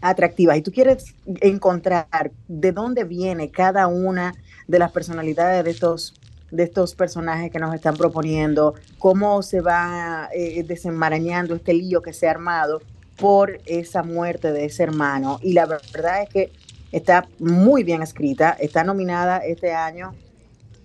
[0.00, 4.34] atractivas y tú quieres encontrar de dónde viene cada una
[4.66, 6.14] de las personalidades de estos
[6.50, 12.12] de estos personajes que nos están proponiendo, cómo se va eh, desenmarañando este lío que
[12.12, 12.82] se ha armado
[13.16, 15.38] por esa muerte de ese hermano.
[15.42, 16.52] Y la verdad es que
[16.90, 20.12] está muy bien escrita, está nominada este año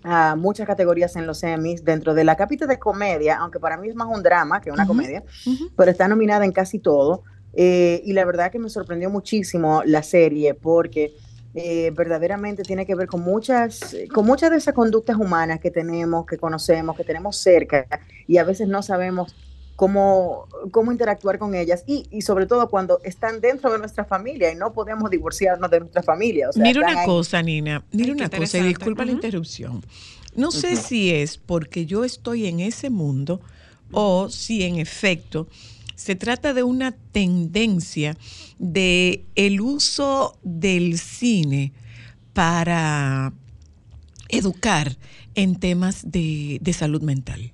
[0.03, 3.89] a muchas categorías en los Emmys dentro de la capita de comedia, aunque para mí
[3.89, 5.23] es más un drama que una comedia,
[5.75, 7.23] pero está nominada en casi todo.
[7.55, 11.15] Eh, y la verdad que me sorprendió muchísimo la serie porque
[11.53, 16.25] eh, verdaderamente tiene que ver con muchas, con muchas de esas conductas humanas que tenemos,
[16.25, 17.87] que conocemos, que tenemos cerca
[18.27, 19.33] y a veces no sabemos
[19.75, 24.51] cómo, cómo interactuar con ellas y, y sobre todo cuando están dentro de nuestra familia
[24.51, 26.49] y no podemos divorciarnos de nuestra familia.
[26.49, 27.05] O sea, mira una ahí.
[27.05, 29.85] cosa, Nina, mira Ay, una cosa, y disculpa la interrupción.
[30.35, 33.39] No sé si es porque yo estoy en ese mundo
[33.91, 35.47] o si en efecto
[35.95, 38.17] se trata de una tendencia
[38.59, 41.73] de el uso del cine
[42.33, 43.33] para
[44.29, 44.97] educar
[45.35, 47.51] en temas de, de salud mental.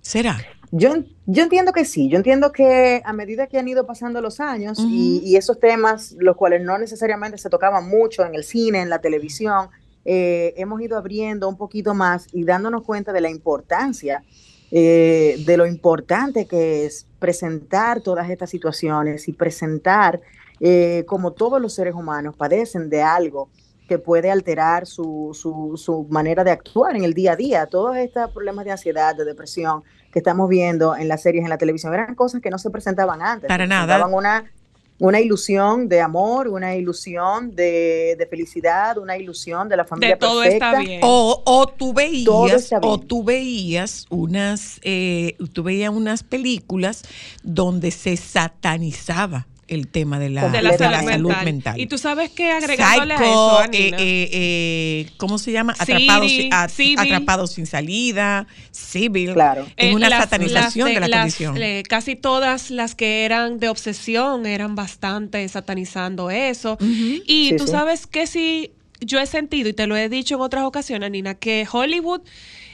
[0.00, 0.38] ¿Será?
[0.72, 0.94] Yo,
[1.26, 4.78] yo entiendo que sí, yo entiendo que a medida que han ido pasando los años
[4.78, 9.00] y, esos temas, los cuales no necesariamente se tocaban mucho en el cine, en la
[9.00, 9.68] televisión,
[10.04, 14.22] eh, hemos ido abriendo un poquito más y dándonos cuenta de la importancia,
[14.70, 20.20] eh, de lo importante que es presentar todas estas situaciones y presentar
[20.60, 23.48] eh, como todos los seres humanos padecen de algo
[23.88, 27.66] que puede alterar su, su, su manera de actuar en el día a día.
[27.66, 31.58] Todos estos problemas de ansiedad, de depresión que estamos viendo en las series, en la
[31.58, 33.48] televisión, eran cosas que no se presentaban antes.
[33.48, 33.86] Para nada.
[33.86, 34.52] presentaban Una,
[35.00, 40.42] una ilusión de amor, una ilusión de, de felicidad, una ilusión de la familia todo
[40.42, 40.72] perfecta.
[40.72, 41.00] está bien.
[41.02, 47.02] O, o tú veías, o tú veías unas, eh, tú veías unas películas
[47.42, 51.44] donde se satanizaba el tema de la, de la de salud, la salud mental.
[51.44, 51.80] mental.
[51.80, 55.74] Y tú sabes que agregándole a Psycho, eso, eh, Anina, eh, eh, ¿cómo se llama?
[55.76, 56.98] Siri, Atrapados, sin- a- Civil.
[56.98, 59.32] atrapados sin salida, civil.
[59.34, 59.66] Claro.
[59.76, 61.56] Es Eh, una las- satanización las de, la las- condición.
[61.62, 66.76] eh, casi todas las que eran de obsesión eran bastante satanizando eso.
[66.80, 67.70] Y Sí, tú sí.
[67.72, 71.34] sabes que sí, yo he sentido, y te lo he dicho en otras ocasiones, Nina,
[71.34, 72.20] que Hollywood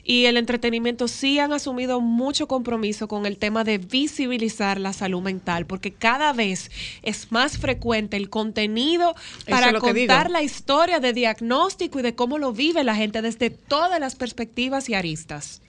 [0.07, 5.21] y el entretenimiento sí han asumido mucho compromiso con el tema de visibilizar la salud
[5.21, 6.71] mental, porque cada vez
[7.03, 9.17] es más frecuente el contenido
[9.51, 13.51] para es contar la historia de diagnóstico y de cómo lo vive la gente desde
[13.51, 15.61] todas las perspectivas y aristas.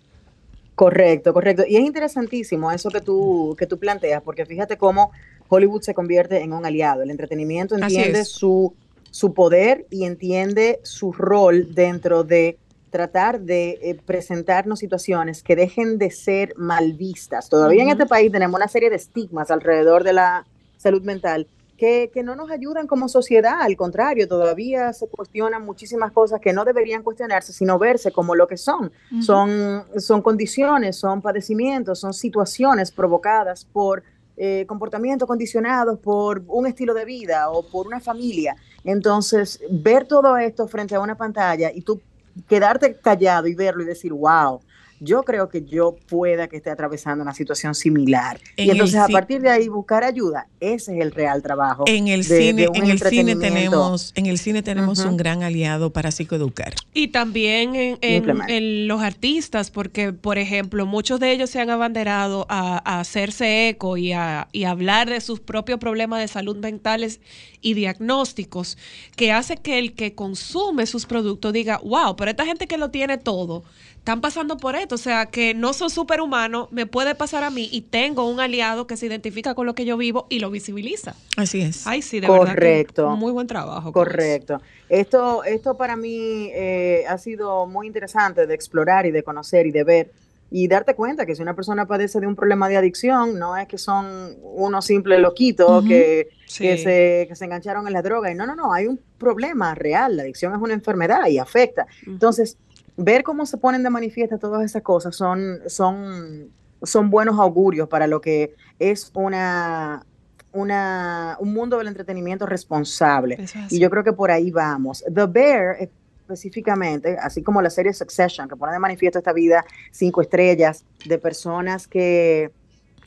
[0.75, 1.63] Correcto, correcto.
[1.67, 5.11] Y es interesantísimo eso que tú, que tú planteas, porque fíjate cómo
[5.49, 7.01] Hollywood se convierte en un aliado.
[7.01, 8.75] El entretenimiento entiende su,
[9.09, 12.59] su poder y entiende su rol dentro de
[12.89, 17.49] tratar de eh, presentarnos situaciones que dejen de ser mal vistas.
[17.49, 20.45] Todavía en este país tenemos una serie de estigmas alrededor de la
[20.77, 26.11] salud mental que, que no nos ayudan como sociedad, al contrario, todavía se cuestionan muchísimas
[26.11, 28.91] cosas que no deberían cuestionarse, sino verse como lo que son.
[29.21, 34.03] Son, son condiciones, son padecimientos, son situaciones provocadas por
[34.37, 38.55] eh, comportamientos condicionados por un estilo de vida o por una familia.
[38.83, 42.01] Entonces, ver todo esto frente a una pantalla y tú
[42.47, 44.61] quedarte callado y verlo y decir, wow,
[44.99, 48.39] yo creo que yo pueda que esté atravesando una situación similar.
[48.55, 51.83] En y entonces a partir de ahí buscar ayuda, ese es el real trabajo.
[51.87, 55.91] En el de- cine, en el cine tenemos, en el cine tenemos un gran aliado
[55.93, 56.73] para psicoeducar.
[56.93, 58.53] Y también en, en- Implementa.
[58.53, 63.69] en los artistas, porque, por ejemplo, muchos de ellos se han abanderado a, a hacerse
[63.69, 67.19] eco y a, y a hablar de sus propios problemas de salud mentales
[67.61, 68.77] y diagnósticos,
[69.15, 72.89] que hace que el que consume sus productos diga, wow, pero esta gente que lo
[72.89, 73.63] tiene todo,
[73.97, 77.69] están pasando por esto, o sea, que no soy superhumano, me puede pasar a mí
[77.71, 81.15] y tengo un aliado que se identifica con lo que yo vivo y lo visibiliza.
[81.35, 81.85] Así es.
[81.87, 82.45] Ay, sí, de verdad.
[82.45, 83.09] que Correcto.
[83.15, 83.91] Muy buen trabajo.
[83.91, 84.61] Correcto.
[84.89, 89.71] Esto, esto para mí eh, ha sido muy interesante de explorar y de conocer y
[89.71, 90.11] de ver
[90.49, 93.67] y darte cuenta que si una persona padece de un problema de adicción, no es
[93.67, 95.87] que son unos simples loquitos Ujú.
[95.89, 96.63] que, Sí.
[96.63, 98.31] que, se, que se engancharon en la droga.
[98.31, 100.15] Y no, no, no, hay un problema real.
[100.15, 101.85] La adicción es una enfermedad y afecta.
[102.05, 102.55] Entonces,
[102.97, 108.07] ver cómo se ponen de manifiesto todas esas cosas son, son, son buenos augurios para
[108.07, 110.03] lo que es una,
[110.51, 113.35] una, un mundo del entretenimiento responsable.
[113.39, 113.71] Es.
[113.71, 115.03] Y yo creo que por ahí vamos.
[115.13, 120.21] The Bear específicamente, así como la serie Succession, que pone de manifiesto esta vida cinco
[120.21, 122.51] estrellas de personas que,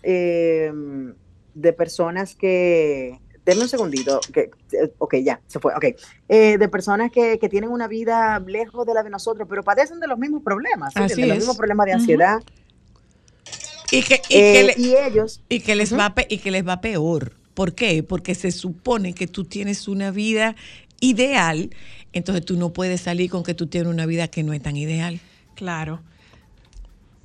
[0.03, 0.73] eh,
[1.55, 5.85] de personas que, denme un segundito, que, eh, ok, ya, se fue, ok,
[6.29, 9.99] Eh, de personas que, que tienen una vida lejos de la de nosotros, pero padecen
[10.01, 11.01] de los mismos problemas, ¿sí?
[11.01, 12.41] Así de los mismos problemas de ansiedad.
[13.91, 16.67] Y que, y Eh, que le- y ellos y que les va y que les
[16.67, 17.33] va peor.
[17.55, 18.03] ¿Por qué?
[18.05, 20.55] Porque se supone que tú tienes una vida
[21.01, 21.71] ideal,
[22.13, 24.77] entonces tú no puedes salir con que tú tienes una vida que no es tan
[24.77, 25.19] ideal.
[25.57, 26.01] Claro.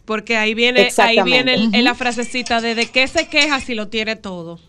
[0.05, 4.15] Porque ahí viene, ahí viene la frasecita de de qué se queja si lo tiene
[4.15, 4.59] todo.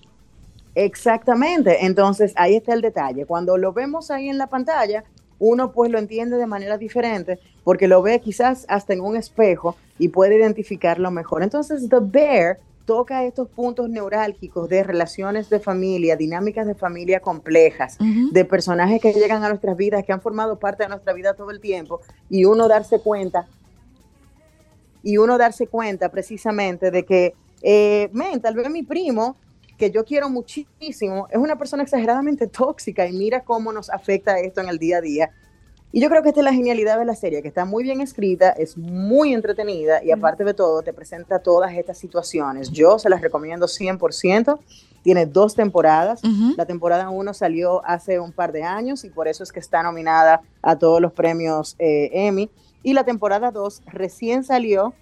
[0.76, 1.86] Exactamente.
[1.86, 3.24] Entonces, ahí está el detalle.
[3.24, 5.04] Cuando lo vemos ahí en la pantalla,
[5.38, 9.74] uno pues lo entiende de manera diferente porque lo ve quizás hasta en un espejo
[9.98, 11.42] y puede identificarlo mejor.
[11.42, 17.96] Entonces, The Bear toca estos puntos neurálgicos de relaciones de familia, dinámicas de familia complejas,
[17.98, 21.50] de personajes que llegan a nuestras vidas, que han formado parte de nuestra vida todo
[21.50, 22.00] el tiempo
[22.30, 23.48] y uno darse cuenta
[25.02, 29.36] y uno darse cuenta precisamente de que, eh, men, tal vez mi primo,
[29.76, 34.60] que yo quiero muchísimo, es una persona exageradamente tóxica y mira cómo nos afecta esto
[34.60, 35.30] en el día a día.
[35.92, 38.02] Y yo creo que esta es la genialidad de la serie, que está muy bien
[38.02, 42.70] escrita, es muy entretenida y aparte de todo te presenta todas estas situaciones.
[42.70, 44.58] Yo se las recomiendo 100%.
[45.02, 46.20] Tiene dos temporadas.
[46.56, 49.82] La temporada 1 salió hace un par de años y por eso es que está
[49.82, 52.50] nominada a todos los premios eh, Emmy.
[52.82, 54.92] Y la temporada 2 recién salió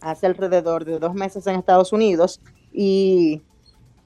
[0.00, 2.40] hace alrededor de dos meses en Estados Unidos
[2.72, 3.42] y,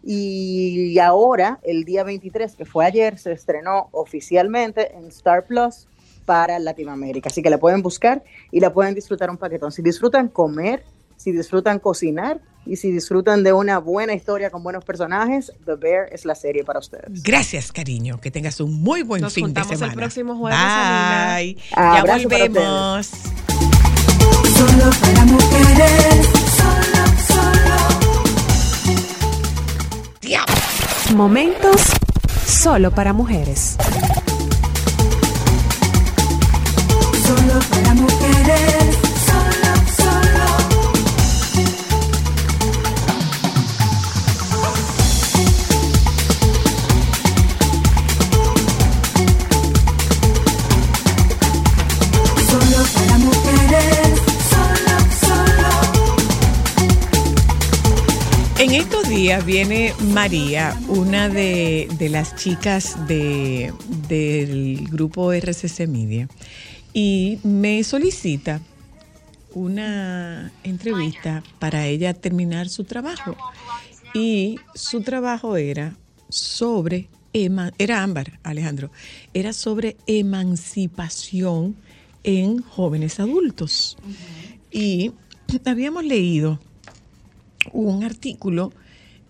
[0.03, 5.87] y ahora, el día 23, que fue ayer, se estrenó oficialmente en Star Plus
[6.25, 7.29] para Latinoamérica.
[7.29, 8.23] Así que la pueden buscar
[8.53, 9.73] y la pueden disfrutar un paquetón.
[9.73, 10.85] Si disfrutan comer,
[11.17, 16.09] si disfrutan cocinar y si disfrutan de una buena historia con buenos personajes, The Bear
[16.13, 17.23] es la serie para ustedes.
[17.23, 18.21] Gracias, cariño.
[18.21, 19.95] Que tengas un muy buen Nos fin de juntamos el semana.
[19.95, 21.57] próximo jueves, Bye.
[21.77, 23.07] Ya Abrazo para volvemos.
[24.57, 26.27] Solo para mujeres,
[26.57, 27.60] solo, solo.
[31.15, 31.81] Momentos
[32.47, 33.77] solo para mujeres.
[59.11, 63.75] Días viene María, una de, de las chicas de,
[64.07, 66.29] del grupo RCC Media,
[66.93, 68.61] y me solicita
[69.53, 73.37] una entrevista para ella terminar su trabajo.
[74.15, 75.97] Y su trabajo era
[76.29, 78.93] sobre, era Ámbar, Alejandro,
[79.35, 81.75] era sobre emancipación
[82.23, 83.99] en jóvenes adultos.
[84.71, 85.11] Y
[85.65, 86.61] habíamos leído
[87.73, 88.73] un artículo,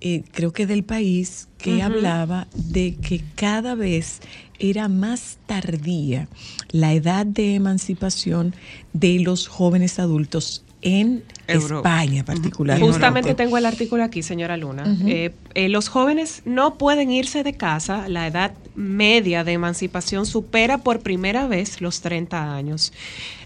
[0.00, 4.20] eh, creo que del país, que hablaba de que cada vez
[4.58, 6.28] era más tardía
[6.70, 8.54] la edad de emancipación
[8.92, 11.88] de los jóvenes adultos en Europa.
[12.02, 12.92] España particularmente.
[12.92, 14.84] Justamente tengo el artículo aquí, señora Luna.
[15.06, 18.08] Eh, eh, los jóvenes no pueden irse de casa.
[18.08, 22.92] La edad media de emancipación supera por primera vez los 30 años.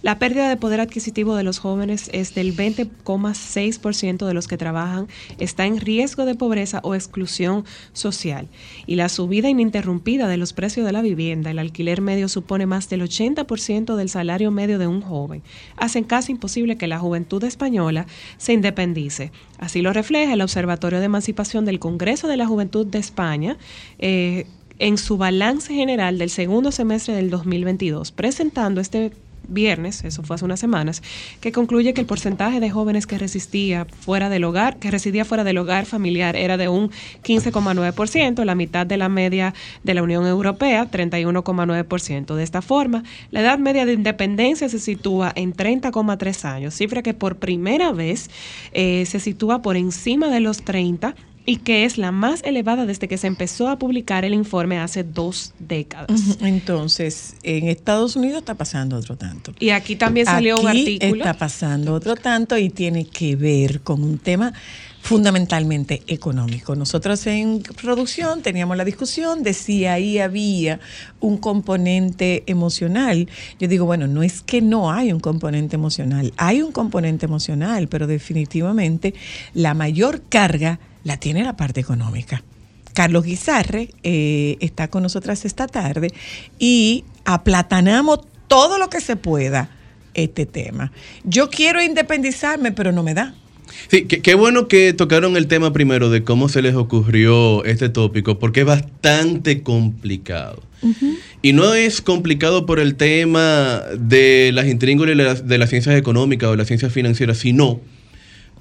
[0.03, 5.09] La pérdida de poder adquisitivo de los jóvenes es del 20,6% de los que trabajan
[5.39, 8.49] está en riesgo de pobreza o exclusión social.
[8.87, 12.89] Y la subida ininterrumpida de los precios de la vivienda, el alquiler medio supone más
[12.91, 15.43] del 80% del salario medio de un joven.
[15.77, 17.94] Hacen casi imposible que la juventud española
[18.37, 19.33] se independice.
[19.59, 23.57] Así lo refleja el Observatorio de Emancipación del Congreso de la Juventud de España.
[23.99, 24.47] eh,
[24.79, 29.13] en su balance general del segundo semestre del 2022, presentando este
[29.49, 31.03] viernes, eso fue hace unas semanas,
[31.41, 35.45] que concluye que el porcentaje de jóvenes que resistía fuera del hogar, que residía fuera
[35.45, 36.91] del hogar familiar era de un
[37.23, 42.35] 15,9%, la mitad de la media de la Unión Europea, 31,9%.
[42.35, 47.15] De esta forma, la edad media de independencia se sitúa en 30,3 años, cifra que
[47.15, 48.31] por primera vez
[48.73, 51.15] eh, se sitúa por encima de los 30
[51.47, 55.05] y que es la más elevada desde que se empezó a publicar el informe hace
[55.05, 56.39] dos décadas.
[56.41, 59.53] Entonces, en Estados Unidos está pasando otro tanto.
[59.59, 61.25] Y aquí también salió un Aquí artículo.
[61.25, 64.55] Está pasando otro tanto y tiene que ver con un tema
[65.05, 66.75] fundamentalmente económico.
[66.75, 70.81] Nosotros en producción teníamos la discusión de si ahí había
[71.21, 73.29] un componente emocional.
[73.59, 77.87] Yo digo, bueno, no es que no hay un componente emocional, hay un componente emocional,
[77.89, 79.13] pero definitivamente
[79.53, 82.43] la mayor carga la tiene la parte económica.
[82.95, 86.15] Carlos Guizarre eh, está con nosotras esta tarde
[86.59, 89.69] y aplatanamos todo lo que se pueda
[90.15, 90.93] este tema.
[91.25, 93.35] Yo quiero independizarme, pero no me da.
[93.89, 98.39] Sí, qué, bueno que tocaron el tema primero de cómo se les ocurrió este tópico,
[98.39, 100.63] porque es bastante complicado.
[101.41, 105.97] Y no es complicado por el tema de las intríngulis de las, de las ciencias
[105.97, 107.81] económicas o las ciencias financieras, sino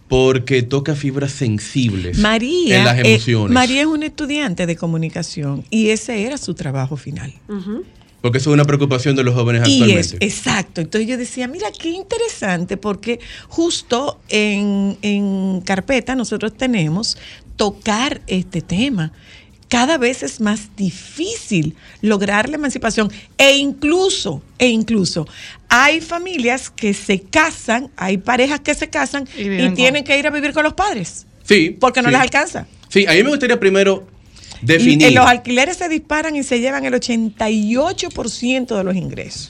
[0.07, 3.53] porque toca fibras sensibles María, en las eh, emociones.
[3.53, 7.33] María es una estudiante de comunicación y ese era su trabajo final.
[7.49, 7.83] Ujú.
[8.23, 9.99] Porque eso es una preocupación de los jóvenes Y actualmente.
[9.99, 10.79] es, exacto.
[10.79, 13.19] Entonces yo decía, mira, qué interesante, porque
[13.49, 17.17] justo en, en carpeta nosotros tenemos
[17.57, 19.11] tocar este tema.
[19.67, 25.27] Cada vez es más difícil lograr la emancipación e incluso, e incluso,
[25.67, 30.29] hay familias que se casan, hay parejas que se casan y, tienen que ir a
[30.29, 31.75] vivir con los padres Sí.
[31.77, 32.13] porque no sí.
[32.13, 32.67] les alcanza.
[32.87, 34.07] Sí, a mí me gustaría primero
[34.63, 35.07] definir.
[35.07, 39.49] eh, los alquileres se disparan y se llevan el 88% de los ingresos.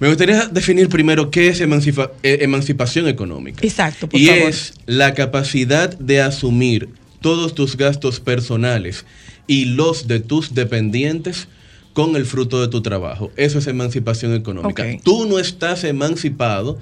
[0.00, 3.60] Me gustaría definir primero qué es emancipa- eh, emancipación económica.
[3.66, 4.48] Exacto, por y favor.
[4.50, 6.88] es la capacidad de asumir
[7.20, 9.04] todos tus gastos personales
[9.48, 11.48] y los de tus dependientes
[11.94, 13.32] con el fruto de tu trabajo.
[13.36, 14.84] Eso es emancipación económica.
[15.02, 16.78] Tú no estás emancipado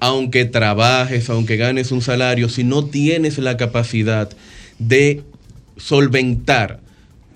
[0.00, 4.28] aunque trabajes, aunque ganes un salario, si no tienes la capacidad
[4.78, 5.22] de
[5.76, 6.80] solventar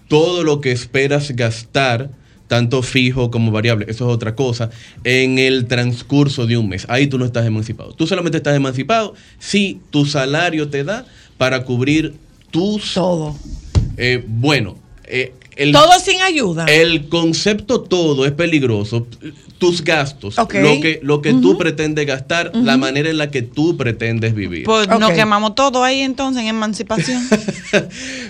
[0.09, 2.11] todo lo que esperas gastar,
[2.49, 4.71] tanto fijo como variable, eso es otra cosa,
[5.05, 6.87] en el transcurso de un mes.
[6.89, 7.93] Ahí tú no estás emancipado.
[7.93, 11.07] Tú solamente estás emancipado si tu salario te da
[11.37, 12.15] para cubrir
[12.51, 12.95] tus...
[12.95, 13.37] Todo.
[13.97, 16.65] Eh, bueno, eh, el, Todo sin ayuda.
[16.67, 19.07] el concepto todo es peligroso.
[19.59, 20.47] Tus gastos, lo
[20.81, 24.63] que, lo que tú pretendes gastar, la manera en la que tú pretendes vivir.
[24.63, 27.21] Pues nos quemamos todo ahí entonces en emancipación.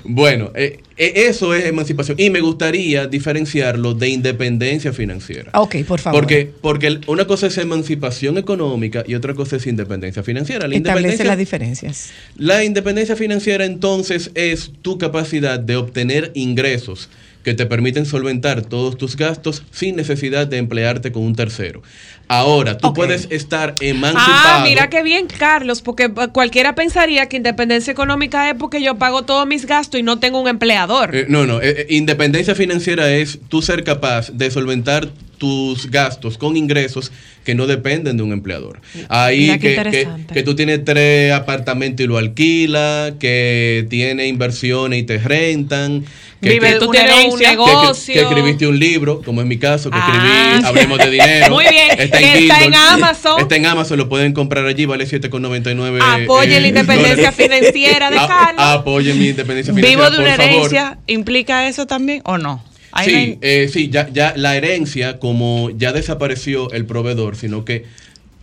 [0.05, 2.19] Bueno, eh, eh, eso es emancipación.
[2.19, 5.51] Y me gustaría diferenciarlo de independencia financiera.
[5.55, 6.21] Ok, por favor.
[6.21, 10.67] Porque, porque una cosa es emancipación económica y otra cosa es independencia financiera.
[10.67, 12.11] La Establece independencia, las diferencias.
[12.37, 17.09] la independencia financiera entonces es tu capacidad de obtener ingresos
[17.43, 21.83] que te permiten solventar todos tus gastos sin necesidad de emplearte con un tercero.
[22.29, 24.29] Ahora, tú puedes estar emancipado.
[24.29, 28.97] Ah, mira qué bien, Carlos, porque eh, cualquiera pensaría que independencia económica es porque yo
[28.97, 31.17] pago todos mis gastos y no tengo un empleador.
[31.17, 31.63] Eh, no, no.
[31.63, 35.09] eh, independencia financiera es tú ser capaz de solventar
[35.39, 37.11] tus gastos con ingresos
[37.45, 38.81] que no dependen de un empleador.
[39.09, 45.19] Ahí que, que, tú tienes tres apartamentos y lo alquilas, que tiene inversiones y te
[45.19, 46.05] rentan.
[46.43, 48.15] Que, Vive, que- tú tienes un que- que- negocio.
[48.15, 50.53] Que, escribiste un libro, como en mi caso, que Ah.
[50.55, 51.51] escribí Hablemos de Dinero.
[51.55, 52.77] Muy bien, está en Kindle.
[52.77, 53.41] Amazon.
[53.41, 55.99] Está en Amazon, lo pueden comprar allí, vale 7,99.
[56.03, 58.63] Apoyen la independencia financiera de A- Carlos.
[58.65, 60.55] Apoyen mi independencia financiera, Vivo de una por favor.
[60.59, 62.63] herencia, ¿implica eso también o no?
[63.05, 67.85] Sí, hay- eh, sí, ya, ya la herencia, como ya desapareció el proveedor, sino que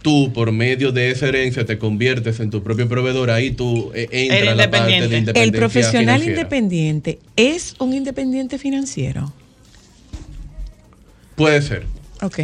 [0.02, 4.08] tú por medio de esa herencia te conviertes en tu propio proveedor, ahí tú eh,
[4.12, 6.32] entra la parte de independencia El profesional financiera.
[6.42, 9.34] independiente es un independiente financiero.
[11.36, 11.86] Puede ser.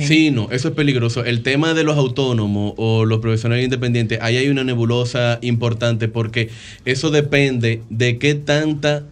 [0.01, 1.23] Sí, no, eso es peligroso.
[1.23, 6.49] El tema de los autónomos o los profesionales independientes, ahí hay una nebulosa importante porque
[6.83, 9.03] eso depende de qué tanta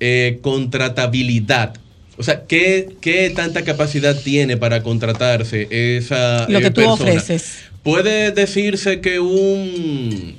[0.00, 1.74] eh, contratabilidad.
[2.22, 5.66] O sea, ¿qué, qué tanta capacidad tiene para contratarse
[5.96, 7.10] esa Lo eh, que tú persona?
[7.10, 7.64] ofreces.
[7.82, 10.36] Puede decirse que un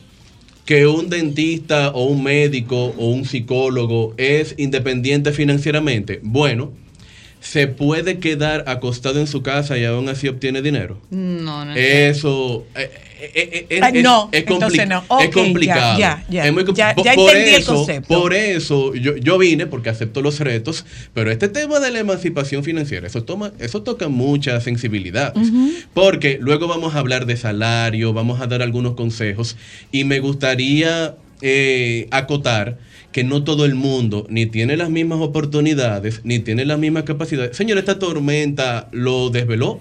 [0.63, 6.21] que un dentista o un médico o un psicólogo es independiente financieramente.
[6.23, 6.71] Bueno,
[7.43, 10.99] se puede quedar acostado en su casa y aún así obtiene dinero.
[11.11, 11.75] No, no.
[11.75, 12.89] Eso eh,
[13.35, 15.03] eh, eh, Ah, es, no, es compli- no.
[15.19, 15.99] es complicado.
[15.99, 16.45] ya, ya, ya.
[16.47, 18.07] Es muy com- Ya- po- ya por entendí el concepto.
[18.21, 22.63] Por eso yo, yo vine porque acepto los retos, pero este tema de la emancipación
[22.63, 25.33] financiera, eso toma, eso toca mucha sensibilidad.
[25.93, 29.57] Porque luego vamos a hablar de salario, vamos a dar algunos consejos
[29.91, 32.77] y me gustaría eh, acotar
[33.13, 37.55] que no todo el mundo ni tiene las mismas oportunidades, ni tiene las mismas capacidades.
[37.55, 39.79] Señor, esta tormenta lo desveló.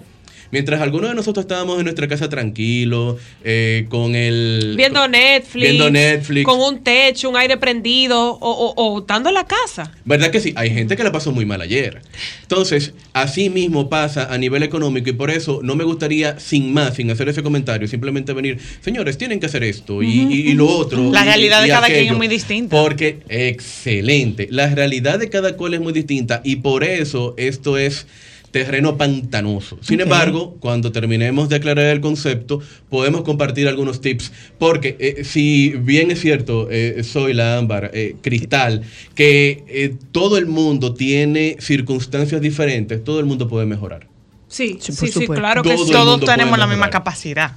[0.53, 4.75] Mientras algunos de nosotros estábamos en nuestra casa tranquilos, eh, con el...
[4.77, 6.45] Viendo Netflix, Viendo Netflix.
[6.45, 9.91] con un techo, un aire prendido o, o, o estando en la casa.
[10.05, 10.53] ¿Verdad que sí?
[10.55, 12.03] Hay gente que la pasó muy mal ayer.
[12.43, 16.97] Entonces, así mismo pasa a nivel económico y por eso no me gustaría, sin más,
[16.97, 20.67] sin hacer ese comentario, simplemente venir, señores, tienen que hacer esto y, y- y lo
[20.67, 21.11] otro.
[21.11, 22.11] La y- realidad de cada quien aquello".
[22.11, 22.79] es muy distinta.
[22.79, 28.05] Porque, excelente, la realidad de cada cual es muy distinta y por eso esto es
[28.53, 29.79] terreno pantanoso.
[29.81, 34.31] Sin embargo, cuando terminemos de aclarar el concepto, podemos compartir algunos tips.
[34.59, 38.83] Porque eh, si bien es cierto, eh, soy la ámbar, eh, cristal,
[39.15, 44.07] que eh, todo el mundo tiene circunstancias diferentes, todo el mundo puede mejorar.
[44.47, 47.53] Sí, Sí, sí, claro que Todo Todos tenemos la misma capacidad.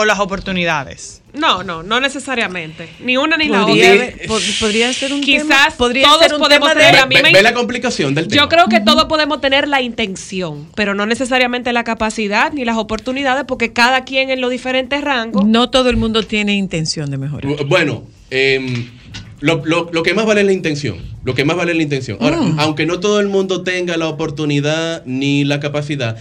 [0.00, 1.20] O las oportunidades.
[1.34, 2.88] No, no, no necesariamente.
[3.04, 4.06] Ni una ni la Podría, otra.
[4.26, 5.42] pod- podría ser un tema.
[5.42, 8.14] Quizás podría todos ser un podemos tema tener de- la misma Ve, ve la complicación
[8.14, 8.40] del tema.
[8.42, 12.78] Yo creo que todos podemos tener la intención, pero no necesariamente la capacidad ni las
[12.78, 15.44] oportunidades, porque cada quien en los diferentes rangos.
[15.44, 17.52] No todo el mundo tiene intención de mejorar.
[17.52, 18.88] Bu- Bueno, em,
[19.42, 20.98] Lo, lo- lo que más vale es la intención.
[21.24, 22.18] Lo que más vale es la intención.
[22.20, 22.60] Ahora, Mm.
[22.60, 26.16] aunque no todo el mundo tenga la oportunidad ni la capacidad,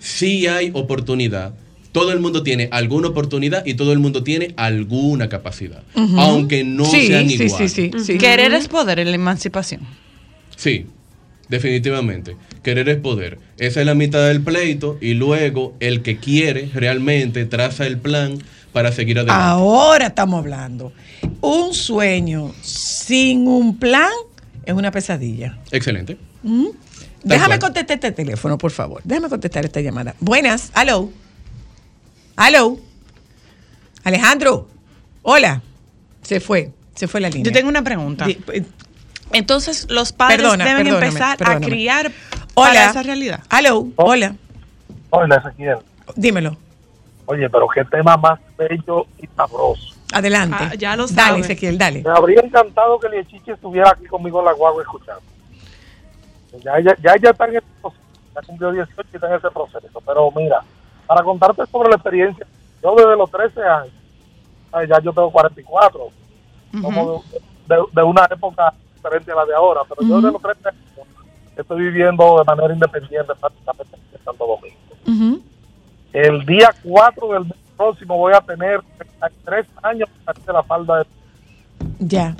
[0.00, 1.54] sí hay oportunidad.
[1.98, 5.82] Todo el mundo tiene alguna oportunidad y todo el mundo tiene alguna capacidad.
[6.16, 7.72] Aunque no Sí, sean sí, iguales.
[7.72, 8.18] sí, sí, sí.
[8.18, 9.80] Querer es poder en la emancipación.
[10.56, 10.86] Sí,
[11.48, 12.36] definitivamente.
[12.62, 13.38] Querer es poder.
[13.58, 18.38] Esa es la mitad del pleito y luego el que quiere realmente traza el plan
[18.72, 19.42] para seguir adelante.
[19.42, 20.92] Ahora estamos hablando.
[21.40, 24.10] Un sueño sin un plan
[24.64, 25.58] es una pesadilla.
[25.72, 26.16] Excelente.
[26.42, 26.66] ¿Mm?
[27.24, 27.72] Déjame cual.
[27.72, 29.00] contestar este teléfono, por favor.
[29.04, 30.14] Déjame contestar esta llamada.
[30.20, 31.10] Buenas, aló.
[32.38, 32.76] Aló.
[34.04, 34.68] Alejandro.
[35.22, 35.60] Hola.
[36.22, 37.44] Se fue, se fue la línea.
[37.44, 38.26] Yo tengo una pregunta.
[38.28, 38.64] Eh,
[39.32, 41.66] Entonces, los padres Perdona, deben empezar perdóname.
[41.66, 42.12] a criar
[42.54, 42.68] Hola.
[42.68, 43.40] para esa realidad.
[43.48, 44.36] Aló, hola.
[45.10, 45.78] Hola, Ezequiel.
[46.14, 46.56] Dímelo.
[47.26, 49.94] Oye, pero qué tema más bello y sabroso.
[50.12, 50.56] Adelante.
[50.60, 51.40] Ah, ya lo Dale, sabe.
[51.40, 52.02] Ezequiel, dale.
[52.02, 55.22] Me habría encantado que Liechichi estuviera aquí conmigo en la guagua escuchando.
[56.64, 58.02] Ya ella, ya ella está en ese proceso,
[58.34, 60.00] ya cumplió 18 y está en ese proceso.
[60.06, 60.60] Pero mira,
[61.08, 62.46] para contarte sobre la experiencia,
[62.82, 63.92] yo desde los 13 años,
[64.70, 66.08] ay, ya yo tengo 44,
[66.82, 67.24] como
[67.66, 70.68] de, de- de una época diferente a la de ahora, pero yo desde los 13
[70.68, 71.06] años
[71.56, 75.40] estoy viviendo de manera independiente prácticamente en Santo Domingo.
[76.12, 78.80] El día 4 del próximo voy a tener
[79.18, 80.08] 33 años
[80.46, 81.06] de la falda de
[82.00, 82.36] Ya.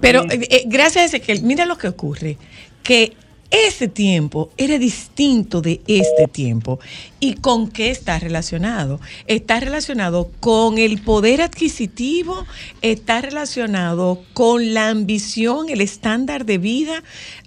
[0.00, 2.36] Pero eh, eh, gracias a Ezequiel, mira lo que ocurre,
[2.82, 3.16] que
[3.50, 6.78] ese tiempo era distinto de este tiempo.
[7.20, 9.00] ¿Y con qué está relacionado?
[9.26, 12.46] Está relacionado con el poder adquisitivo,
[12.82, 17.02] está relacionado con la ambición, el estándar de vida,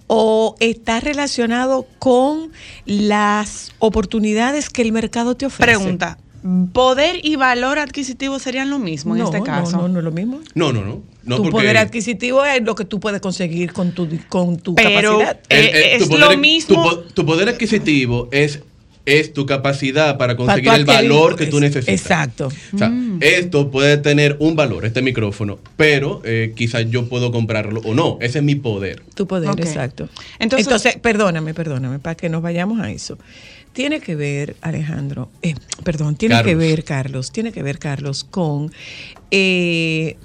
[0.07, 2.51] o está relacionado con
[2.85, 5.77] las oportunidades que el mercado te ofrece.
[5.77, 6.17] Pregunta.
[6.73, 9.77] ¿Poder y valor adquisitivo serían lo mismo en No, este no, caso?
[9.77, 10.39] no, no es lo mismo.
[10.55, 11.01] No, no, no.
[11.23, 14.75] no tu porque poder adquisitivo es lo que tú puedes conseguir con tu, con tu
[14.75, 15.39] Pero, capacidad.
[15.49, 18.61] el- eh, tu es poder- lo mismo- Tu, po- tu poder adquisitivo es,
[19.05, 21.99] es tu capacidad para conseguir Para el valor que tú es- necesitas.
[21.99, 22.49] Exacto.
[22.73, 23.19] O sea, Mm.
[23.21, 28.17] esto puede tener un valor, este micrófono, pero eh, quizás yo puedo comprarlo o no.
[28.21, 29.01] Ese es mi poder.
[29.15, 30.07] Tu poder, exacto.
[30.39, 33.17] Entonces- Entonces, perdóname, perdóname, para que nos vayamos a eso.
[33.73, 38.71] Tiene que ver, Alejandro, eh, perdón, tiene que ver, Carlos, tiene que ver, Carlos, con
[39.31, 40.17] eh,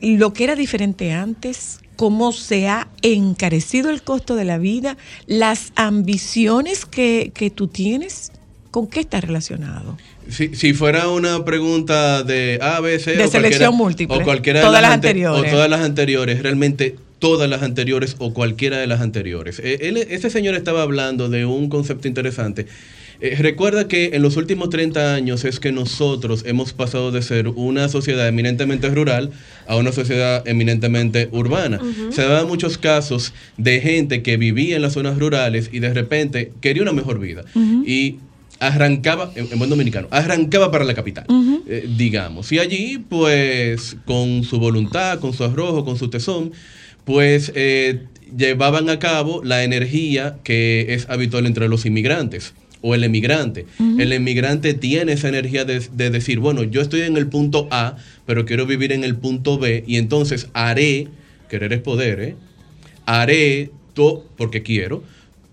[0.00, 4.96] lo que era diferente antes, cómo se ha encarecido el costo de la vida,
[5.26, 8.32] las ambiciones que, que tú tienes,
[8.70, 9.96] ¿con qué está relacionado?
[10.28, 14.16] Si, si fuera una pregunta de A, B, C De o selección múltiple.
[14.16, 15.52] o cualquiera de Todas las ante- anteriores.
[15.52, 19.60] o todas las anteriores, realmente todas las anteriores o cualquiera de las anteriores.
[19.60, 22.66] Eh, él- ese señor estaba hablando de un concepto interesante.
[23.20, 27.46] Eh, recuerda que en los últimos 30 años es que nosotros hemos pasado de ser
[27.46, 29.30] una sociedad eminentemente rural
[29.68, 31.78] a una sociedad eminentemente urbana.
[31.80, 32.10] Ujú.
[32.12, 36.50] Se daban muchos casos de gente que vivía en las zonas rurales y de repente
[36.60, 37.44] quería una mejor vida.
[37.86, 38.16] Y
[38.58, 41.24] arrancaba, en, en buen dominicano, arrancaba para la capital,
[41.68, 42.50] eh, digamos.
[42.52, 46.50] Y allí, pues, con su voluntad, con su arrojo, con su tesón,
[47.04, 48.04] pues eh,
[48.36, 53.66] llevaban a cabo la energía que es habitual entre los inmigrantes o el emigrante.
[53.78, 57.96] El emigrante tiene esa energía de, de decir, bueno, yo estoy en el punto A,
[58.26, 61.06] pero quiero vivir en el punto B y entonces haré,
[61.48, 62.34] querer es poder, ¿eh?
[63.06, 65.04] haré todo, porque quiero,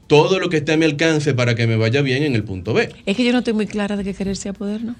[0.07, 2.73] todo lo que esté a mi alcance para que me vaya bien en el punto
[2.73, 2.89] B.
[3.05, 4.95] Es que yo no estoy muy clara de que querer sea poder, ¿no?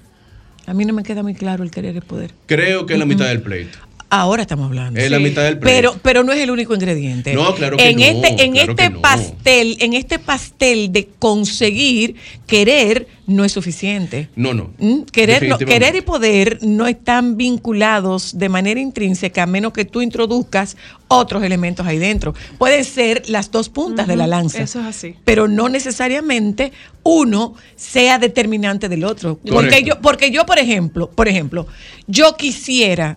[0.66, 2.30] A mí no me queda muy claro el querer es poder.
[2.46, 3.78] Creo que es la mitad del pleito.
[4.12, 4.98] Ahora estamos hablando.
[4.98, 5.76] Es la mitad del pleito.
[5.92, 7.32] Pero, pero no es el único ingrediente.
[7.32, 9.00] No, claro que en no, Este, en claro este que no.
[9.00, 12.16] pastel, en este pastel de conseguir
[12.48, 14.28] querer no es suficiente.
[14.34, 14.72] No, no.
[14.78, 15.02] ¿Mm?
[15.12, 20.02] Querer, no- querer y poder no están vinculados de manera intrínseca a menos que tú
[20.02, 20.76] introduzcas
[21.06, 22.34] otros elementos ahí dentro.
[22.58, 24.60] Pueden ser las dos puntas de la lanza.
[24.60, 25.14] Eso es así.
[25.24, 26.72] Pero no necesariamente
[27.04, 29.38] uno sea determinante del otro.
[29.48, 31.68] Porque yo, porque yo, por ejemplo, por ejemplo,
[32.08, 33.16] yo quisiera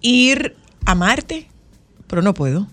[0.00, 1.46] ir a Marte,
[2.06, 2.68] pero no puedo.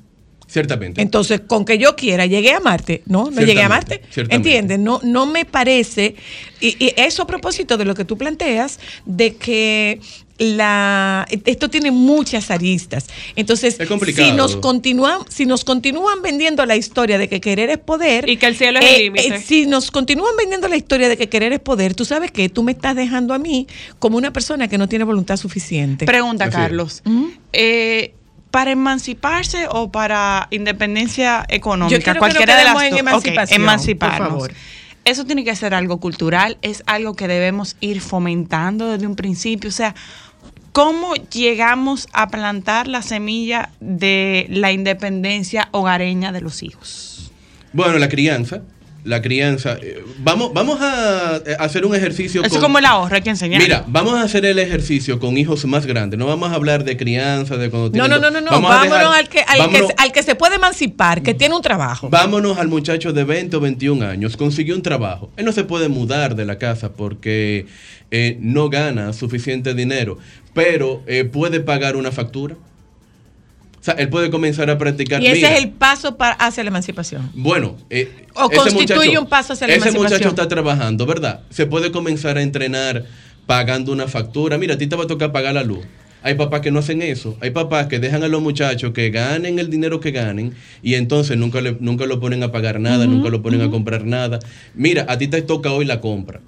[0.47, 1.01] Ciertamente.
[1.01, 3.03] Entonces, con que yo quiera, llegué a Marte.
[3.05, 4.01] No, no llegué a Marte.
[4.29, 4.79] ¿Entiendes?
[4.79, 6.15] No, no me parece.
[6.61, 9.99] Y, y eso a propósito de lo que tú planteas, de que
[10.37, 13.07] la esto tiene muchas aristas.
[13.35, 13.77] Entonces,
[14.15, 18.29] si nos continúan, si nos continúan vendiendo la historia de que querer es poder.
[18.29, 19.41] Y que el cielo es el límite.
[19.41, 22.63] si nos continúan vendiendo la historia de que querer es poder, tú sabes que tú
[22.63, 23.67] me estás dejando a mí
[23.99, 26.05] como una persona que no tiene voluntad suficiente.
[26.05, 26.53] Pregunta, Así.
[26.53, 27.03] Carlos.
[27.53, 28.13] Eh,
[28.51, 31.97] ¿Para emanciparse o para independencia económica?
[31.97, 34.19] Yo que Cualquiera nos de las en emancipación, emanciparnos.
[34.19, 34.53] por favor.
[35.07, 39.69] Eso tiene que ser algo cultural, es algo que debemos ir fomentando desde un principio.
[39.69, 39.95] O sea,
[40.77, 47.31] ¿cómo llegamos a plantar la semilla de la independencia hogareña de los hijos?
[47.73, 48.61] Bueno, la crianza.
[49.03, 49.77] La crianza.
[49.81, 52.41] eh, Vamos, vamos a eh, hacer un ejercicio.
[52.43, 53.59] Eso con- como el ahorro, hay que enseñar.
[53.61, 56.19] Mira, vamos a hacer el ejercicio con hijos más grandes.
[56.19, 58.51] No vamos a hablar de crianza, de cuando No, tienen no, no, no, no.
[58.51, 61.55] Vamos Vámonos dejar- al, que, al, vámonos- que, al que se puede emancipar, que tiene
[61.55, 62.09] un trabajo.
[62.09, 65.31] Vámonos al muchacho de 20 o 21 años, consiguió un trabajo.
[65.37, 67.65] Él no se puede mudar de la casa porque
[68.11, 70.17] eh, no gana suficiente dinero,
[70.57, 72.55] pero eh, puede pagar una factura.
[73.79, 75.21] O sea, él puede comenzar a practicar.
[75.21, 77.29] Y ese Mira, es el paso para, hacia la emancipación.
[77.35, 80.13] Bueno, eh, O ese constituye un paso hacia la Ese emancipación.
[80.17, 81.41] muchacho está trabajando, ¿verdad?
[81.51, 83.05] Se puede comenzar a entrenar
[83.45, 84.57] pagando una factura.
[84.57, 85.85] Mira, a ti te va a tocar pagar la luz.
[86.23, 87.37] Hay papás que no hacen eso.
[87.39, 91.37] Hay papás que dejan a los muchachos que ganen el dinero que ganen y entonces
[91.37, 94.39] nunca, le- nunca lo ponen a pagar nada, nunca lo ponen a comprar nada.
[94.73, 96.41] Mira, a ti te toca hoy la compra.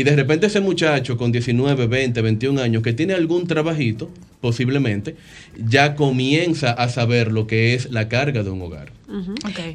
[0.00, 4.10] Y de repente ese muchacho con 19, 20, 21 años que tiene algún trabajito,
[4.40, 5.14] posiblemente,
[5.68, 8.92] ya comienza a saber lo que es la carga de un hogar.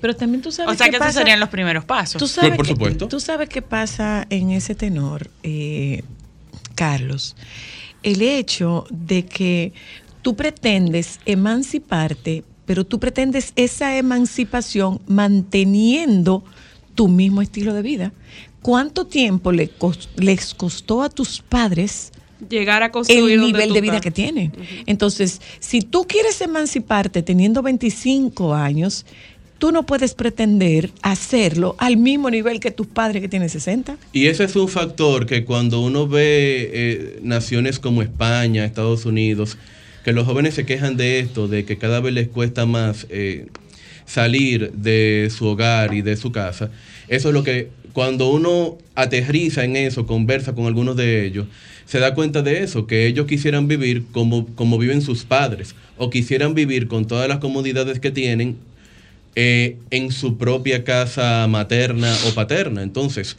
[0.02, 2.18] Pero también tú sabes O sea qué que esos pasa- serían los primeros pasos.
[2.18, 3.08] Tú sabes, por qué- supuesto.
[3.08, 6.02] tú sabes qué pasa en ese tenor, eh,
[6.74, 7.36] Carlos.
[8.02, 9.74] El hecho de que
[10.24, 16.44] tú pretendes emanciparte, pero tú pretendes esa emancipación manteniendo
[16.96, 18.12] tu mismo estilo de vida.
[18.66, 19.70] ¿Cuánto tiempo le
[20.18, 22.12] les costó a tus padres
[22.50, 24.06] Llegar a construir el nivel de vida estás.
[24.06, 24.54] que tienen?
[24.88, 29.06] Entonces, si tú quieres emanciparte teniendo 25 años,
[29.60, 33.98] tú no puedes pretender hacerlo al mismo nivel que tus padres que tienen 60.
[34.14, 39.60] Y ese es un factor que cuando uno ve eh, naciones como España, Estados Unidos,
[40.04, 43.46] que los jóvenes se quejan de esto, de que cada vez les cuesta más eh,
[44.08, 46.72] salir de su hogar y de su casa,
[47.08, 51.48] eso es lo que cuando uno aterriza en eso, conversa con algunos de ellos,
[51.86, 56.10] se da cuenta de eso, que ellos quisieran vivir como, como viven sus padres, o
[56.10, 58.58] quisieran vivir con todas las comodidades que tienen
[59.36, 62.84] eh, en su propia casa materna o paterna.
[62.84, 63.38] Entonces,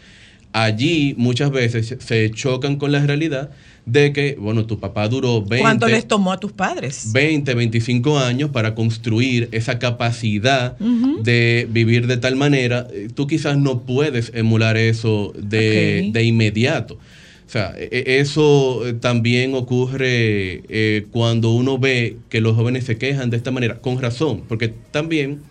[0.55, 3.51] allí muchas veces se chocan con la realidad
[3.87, 7.11] de que, bueno, tu papá duró 20, ¿Cuánto les tomó a tus padres?
[7.13, 13.57] 20, 25 años para construir esa capacidad de vivir de tal manera, eh, tú quizás
[13.57, 16.95] no puedes emular eso de, de inmediato.
[16.95, 22.83] O sea, e- e- eso eh, también ocurre eh, cuando uno ve que los jóvenes
[22.85, 25.43] se quejan de esta manera, con razón, porque también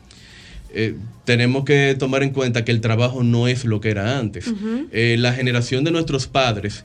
[0.73, 4.53] eh, tenemos que tomar en cuenta que el trabajo no es lo que era antes.
[4.91, 6.83] Eh, la generación de nuestros padres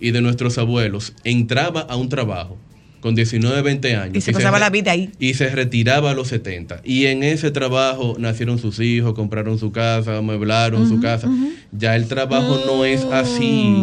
[0.00, 2.58] y de nuestros abuelos entraba a un trabajo
[3.00, 4.16] con 19, 20 años.
[4.16, 5.10] Y se pasaba la vida ahí.
[5.18, 6.80] Y se retiraba a los 70.
[6.84, 11.28] Y en ese trabajo nacieron sus hijos, compraron su casa, amueblaron su casa.
[11.70, 13.76] Ya el trabajo no es así.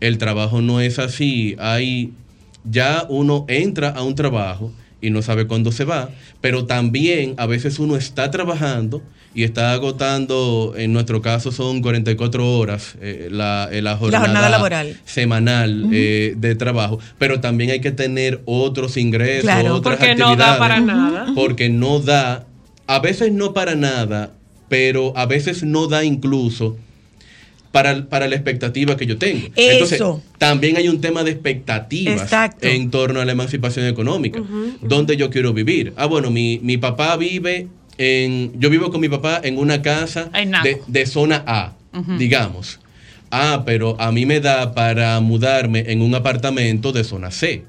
[0.00, 1.56] El trabajo no es así.
[1.58, 2.12] Hay,
[2.64, 6.10] ya uno entra a un trabajo y no sabe cuándo se va,
[6.40, 9.02] pero también a veces uno está trabajando
[9.34, 14.48] y está agotando, en nuestro caso son 44 horas eh, la, eh, la jornada, jornada
[14.48, 14.96] laboral.
[15.04, 20.36] semanal eh, de trabajo, pero también hay que tener otros ingresos, Claro, otras porque no
[20.36, 21.26] da actividades, para nada.
[21.34, 22.46] Porque no da,
[22.86, 24.32] a veces no para nada,
[24.68, 26.76] pero a veces no da incluso
[27.72, 29.48] para, para la expectativa que yo tengo.
[29.56, 30.00] Entonces,
[30.38, 32.68] también hay un tema de expectativas Exacto.
[32.68, 34.40] en torno a la emancipación económica.
[34.80, 35.92] ¿Dónde yo quiero vivir?
[35.96, 37.66] Ah, bueno, mi, mi papá vive
[37.98, 38.52] en.
[38.60, 40.30] Yo vivo con mi papá en una casa
[40.62, 41.72] de, de zona A,
[42.18, 42.80] digamos.
[43.30, 47.64] Ah, pero a mí me da para mudarme en un apartamento de zona C.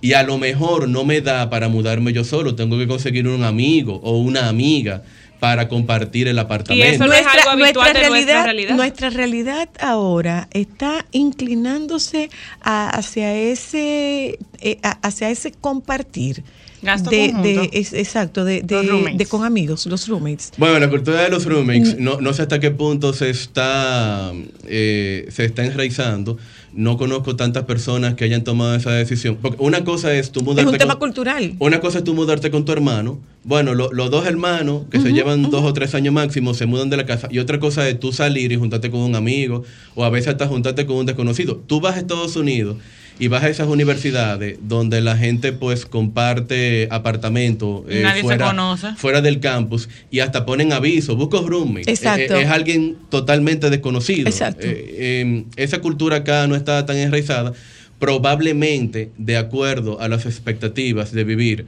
[0.00, 2.54] Y a lo mejor no me da para mudarme yo solo.
[2.54, 5.02] Tengo que conseguir un amigo o una amiga
[5.38, 7.04] para compartir el apartamento.
[7.04, 8.76] no es algo habitual de nuestra realidad.
[8.76, 12.30] nuestra realidad ahora está inclinándose
[12.62, 16.44] a- hacia ese eh, a- hacia ese compartir
[16.82, 17.48] Gasto de, conjunto.
[17.62, 19.18] de- es- exacto de, de- Los roommates.
[19.18, 21.48] de con amigos los roommates Bueno, la cultura de los Mm.
[21.48, 24.32] roommates, no, no sé hasta qué punto se está,
[24.66, 26.38] eh, se está enraizando.
[26.74, 29.36] No conozco tantas personas que hayan tomado esa decisión.
[29.42, 32.14] Porque una cosa es tú es mudarte un tema con, cultural una cosa es tú
[32.14, 33.20] mudarte con tu hermano.
[33.44, 36.88] Bueno, lo- los dos hermanos que se llevan dos o tres años máximo se mudan
[36.88, 37.28] de la casa.
[37.30, 39.64] Y otra cosa es tú salir y juntarte con un amigo
[39.94, 41.56] o a veces hasta juntarte con un desconocido.
[41.66, 42.76] Tú vas a Estados Unidos
[43.22, 48.94] y vas a esas universidades donde la gente pues comparte nadie se fuera, conoce.
[48.96, 51.88] fuera del campus y hasta ponen aviso, busco roommate.
[51.88, 52.34] Exacto.
[52.34, 54.28] Eh, eh, es alguien totalmente desconocido.
[54.28, 54.66] Exacto.
[54.66, 57.52] Eh, eh, esa cultura acá no está tan enraizada.
[58.00, 61.66] Probablemente, de acuerdo a las expectativas de vivir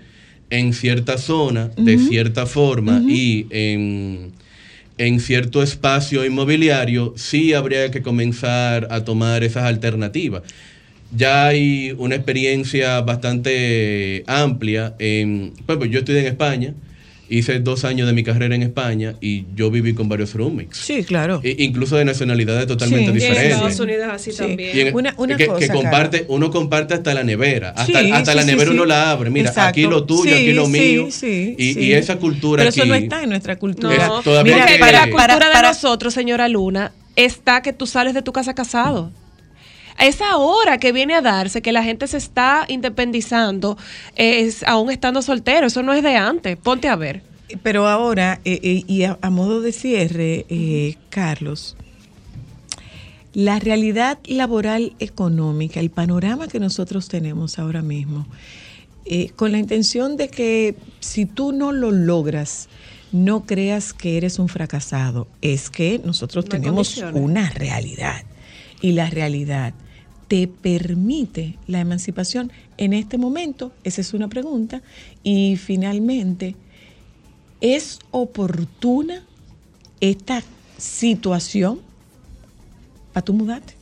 [0.50, 4.32] en cierta zona, de cierta forma y en,
[4.98, 10.42] en cierto espacio inmobiliario, sí habría que comenzar a tomar esas alternativas.
[11.16, 14.94] Ya hay una experiencia bastante amplia.
[14.98, 16.74] En, pues, pues, yo estudié en España,
[17.28, 20.76] hice dos años de mi carrera en España y yo viví con varios roommates.
[20.76, 21.40] Sí, claro.
[21.42, 23.06] E- incluso de nacionalidades totalmente Sí.
[23.06, 23.52] Y en diferentes.
[23.52, 24.88] Estados Unidos así también.
[24.88, 27.70] En- Una- una que, cosa, que comparte, uno comparte hasta la nevera.
[27.70, 28.74] Hasta, Sí, hasta sí, la nevera sí.
[28.76, 29.30] uno la abre.
[29.30, 29.68] Mira, Exacto.
[29.70, 31.08] aquí lo tuyo, Sí, aquí lo mío.
[31.10, 31.80] sí, y, sí.
[31.80, 32.80] y esa cultura Pero aquí.
[32.80, 34.06] eso no está en nuestra cultura.
[34.06, 37.86] No, Mira, que- para la Para- cultura de para- nosotros, señora Luna, está que tú
[37.86, 39.10] sales de tu casa casado.
[40.04, 43.78] Esa hora que viene a darse, que la gente se está independizando,
[44.16, 45.66] es aún estando soltero.
[45.66, 46.58] Eso no es de antes.
[46.58, 47.22] Ponte a ver.
[47.62, 51.76] Pero ahora, eh, eh, y a, a modo de cierre, eh, Carlos,
[53.32, 58.26] la realidad laboral económica, el panorama que nosotros tenemos ahora mismo,
[59.06, 62.68] eh, con la intención de que si tú no lo logras,
[63.10, 68.22] no creas que eres un fracasado, es que nosotros No tenemos una realidad
[68.80, 69.74] y la realidad
[70.34, 74.82] te permite la emancipación en este momento, esa es una pregunta,
[75.22, 76.56] y finalmente,
[77.60, 79.22] ¿Es oportuna
[80.00, 80.42] esta
[80.76, 81.80] situación
[83.12, 83.74] para tu mudarte?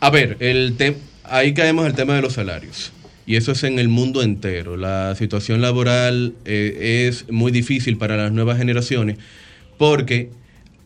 [0.00, 0.76] A ver, el
[1.24, 2.92] ahí caemos el tema de los salarios.
[3.24, 4.76] Y eso es en el mundo entero.
[4.76, 9.16] La situación laboral eh, es muy difícil para las nuevas generaciones
[9.78, 10.28] porque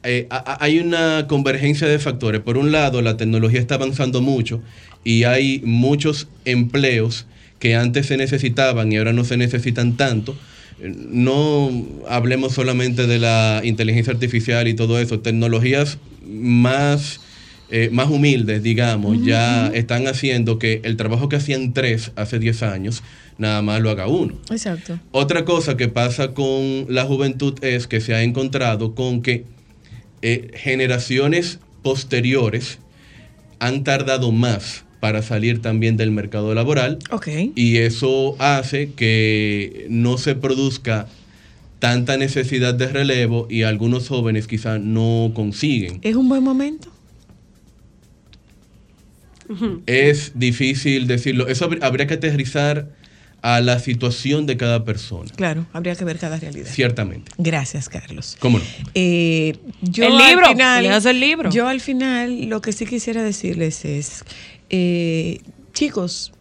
[0.06, 2.40] eh, hay una convergencia de factores.
[2.40, 4.62] Por un lado, la tecnología está avanzando mucho
[5.04, 7.26] y hay muchos empleos
[7.58, 10.36] que antes se necesitaban y ahora no se necesitan tanto.
[10.80, 11.70] Eh, No
[12.08, 17.20] hablemos solamente de la inteligencia artificial y todo eso, tecnologías más,
[17.70, 22.62] eh, más humildes, digamos, ya están haciendo que el trabajo que hacían tres hace 10
[22.62, 23.02] años,
[23.38, 24.34] nada más lo haga uno.
[24.50, 25.00] Exacto.
[25.12, 29.44] Otra cosa que pasa con la juventud es que se ha encontrado con que
[30.22, 32.78] eh, generaciones posteriores
[33.58, 37.28] han tardado más para salir también del mercado laboral Ok.
[37.54, 41.06] y eso hace que no se produzca
[41.78, 46.00] tanta necesidad de relevo y algunos jóvenes quizás no consiguen.
[46.02, 46.88] ¿Es un buen momento?
[49.86, 51.46] Es difícil decirlo.
[51.46, 52.88] Eso habr- habría que aterrizar
[53.54, 56.68] a la situación de cada persona, Claro, habría que ver cada realidad.
[56.68, 57.30] ciertamente.
[57.38, 58.36] Gracias, Carlos.
[58.40, 58.64] ¿Cómo no?
[58.94, 61.50] Eh, yo El al libro, final- el libro.
[61.50, 64.24] Yo al final lo que sí quisiera decirles es,
[64.70, 65.40] eh,
[65.74, 66.32] chicos,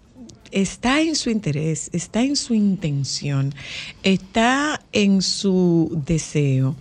[0.52, 3.54] está en su interés, está en su intención,
[4.02, 6.76] está en su deseo.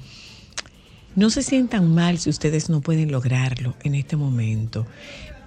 [1.17, 4.87] No se sientan mal si ustedes no pueden lograrlo en este momento,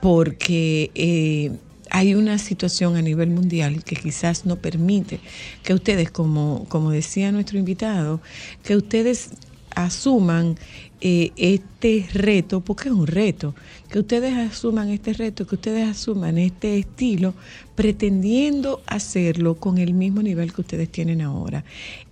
[0.01, 1.51] porque eh,
[1.89, 5.19] hay una situación a nivel mundial que quizás no permite
[5.63, 8.21] que ustedes, como, como decía nuestro invitado,
[8.63, 9.31] que ustedes
[9.75, 10.57] asuman
[10.99, 13.53] eh, este reto, porque es un reto,
[13.89, 17.35] que ustedes asuman este reto, que ustedes asuman este estilo,
[17.75, 21.63] pretendiendo hacerlo con el mismo nivel que ustedes tienen ahora.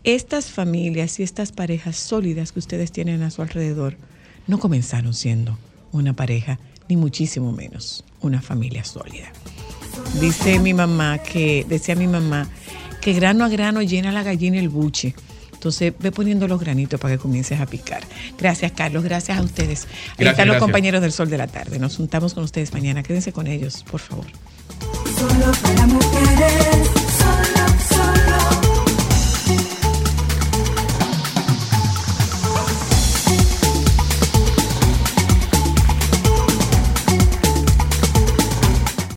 [0.04, 3.98] Estas familias y estas parejas sólidas que ustedes tienen a su alrededor
[4.46, 5.58] no comenzaron siendo
[5.92, 9.32] una pareja, ni muchísimo menos una familia sólida.
[10.20, 12.48] Dice mi mamá que, decía mi mamá,
[13.02, 15.16] que grano a grano llena la gallina el buche.
[15.54, 18.04] Entonces ve poniendo los granitos para que comiences a picar.
[18.38, 19.04] Gracias, Carlos.
[19.04, 19.86] Gracias a ustedes.
[19.86, 20.62] Ahí Gracias, están los gracias.
[20.62, 21.80] compañeros del Sol de la Tarde.
[21.80, 23.02] Nos juntamos con ustedes mañana.
[23.02, 24.26] Quédense con ellos, por favor.
[25.18, 27.05] Solo para mujeres.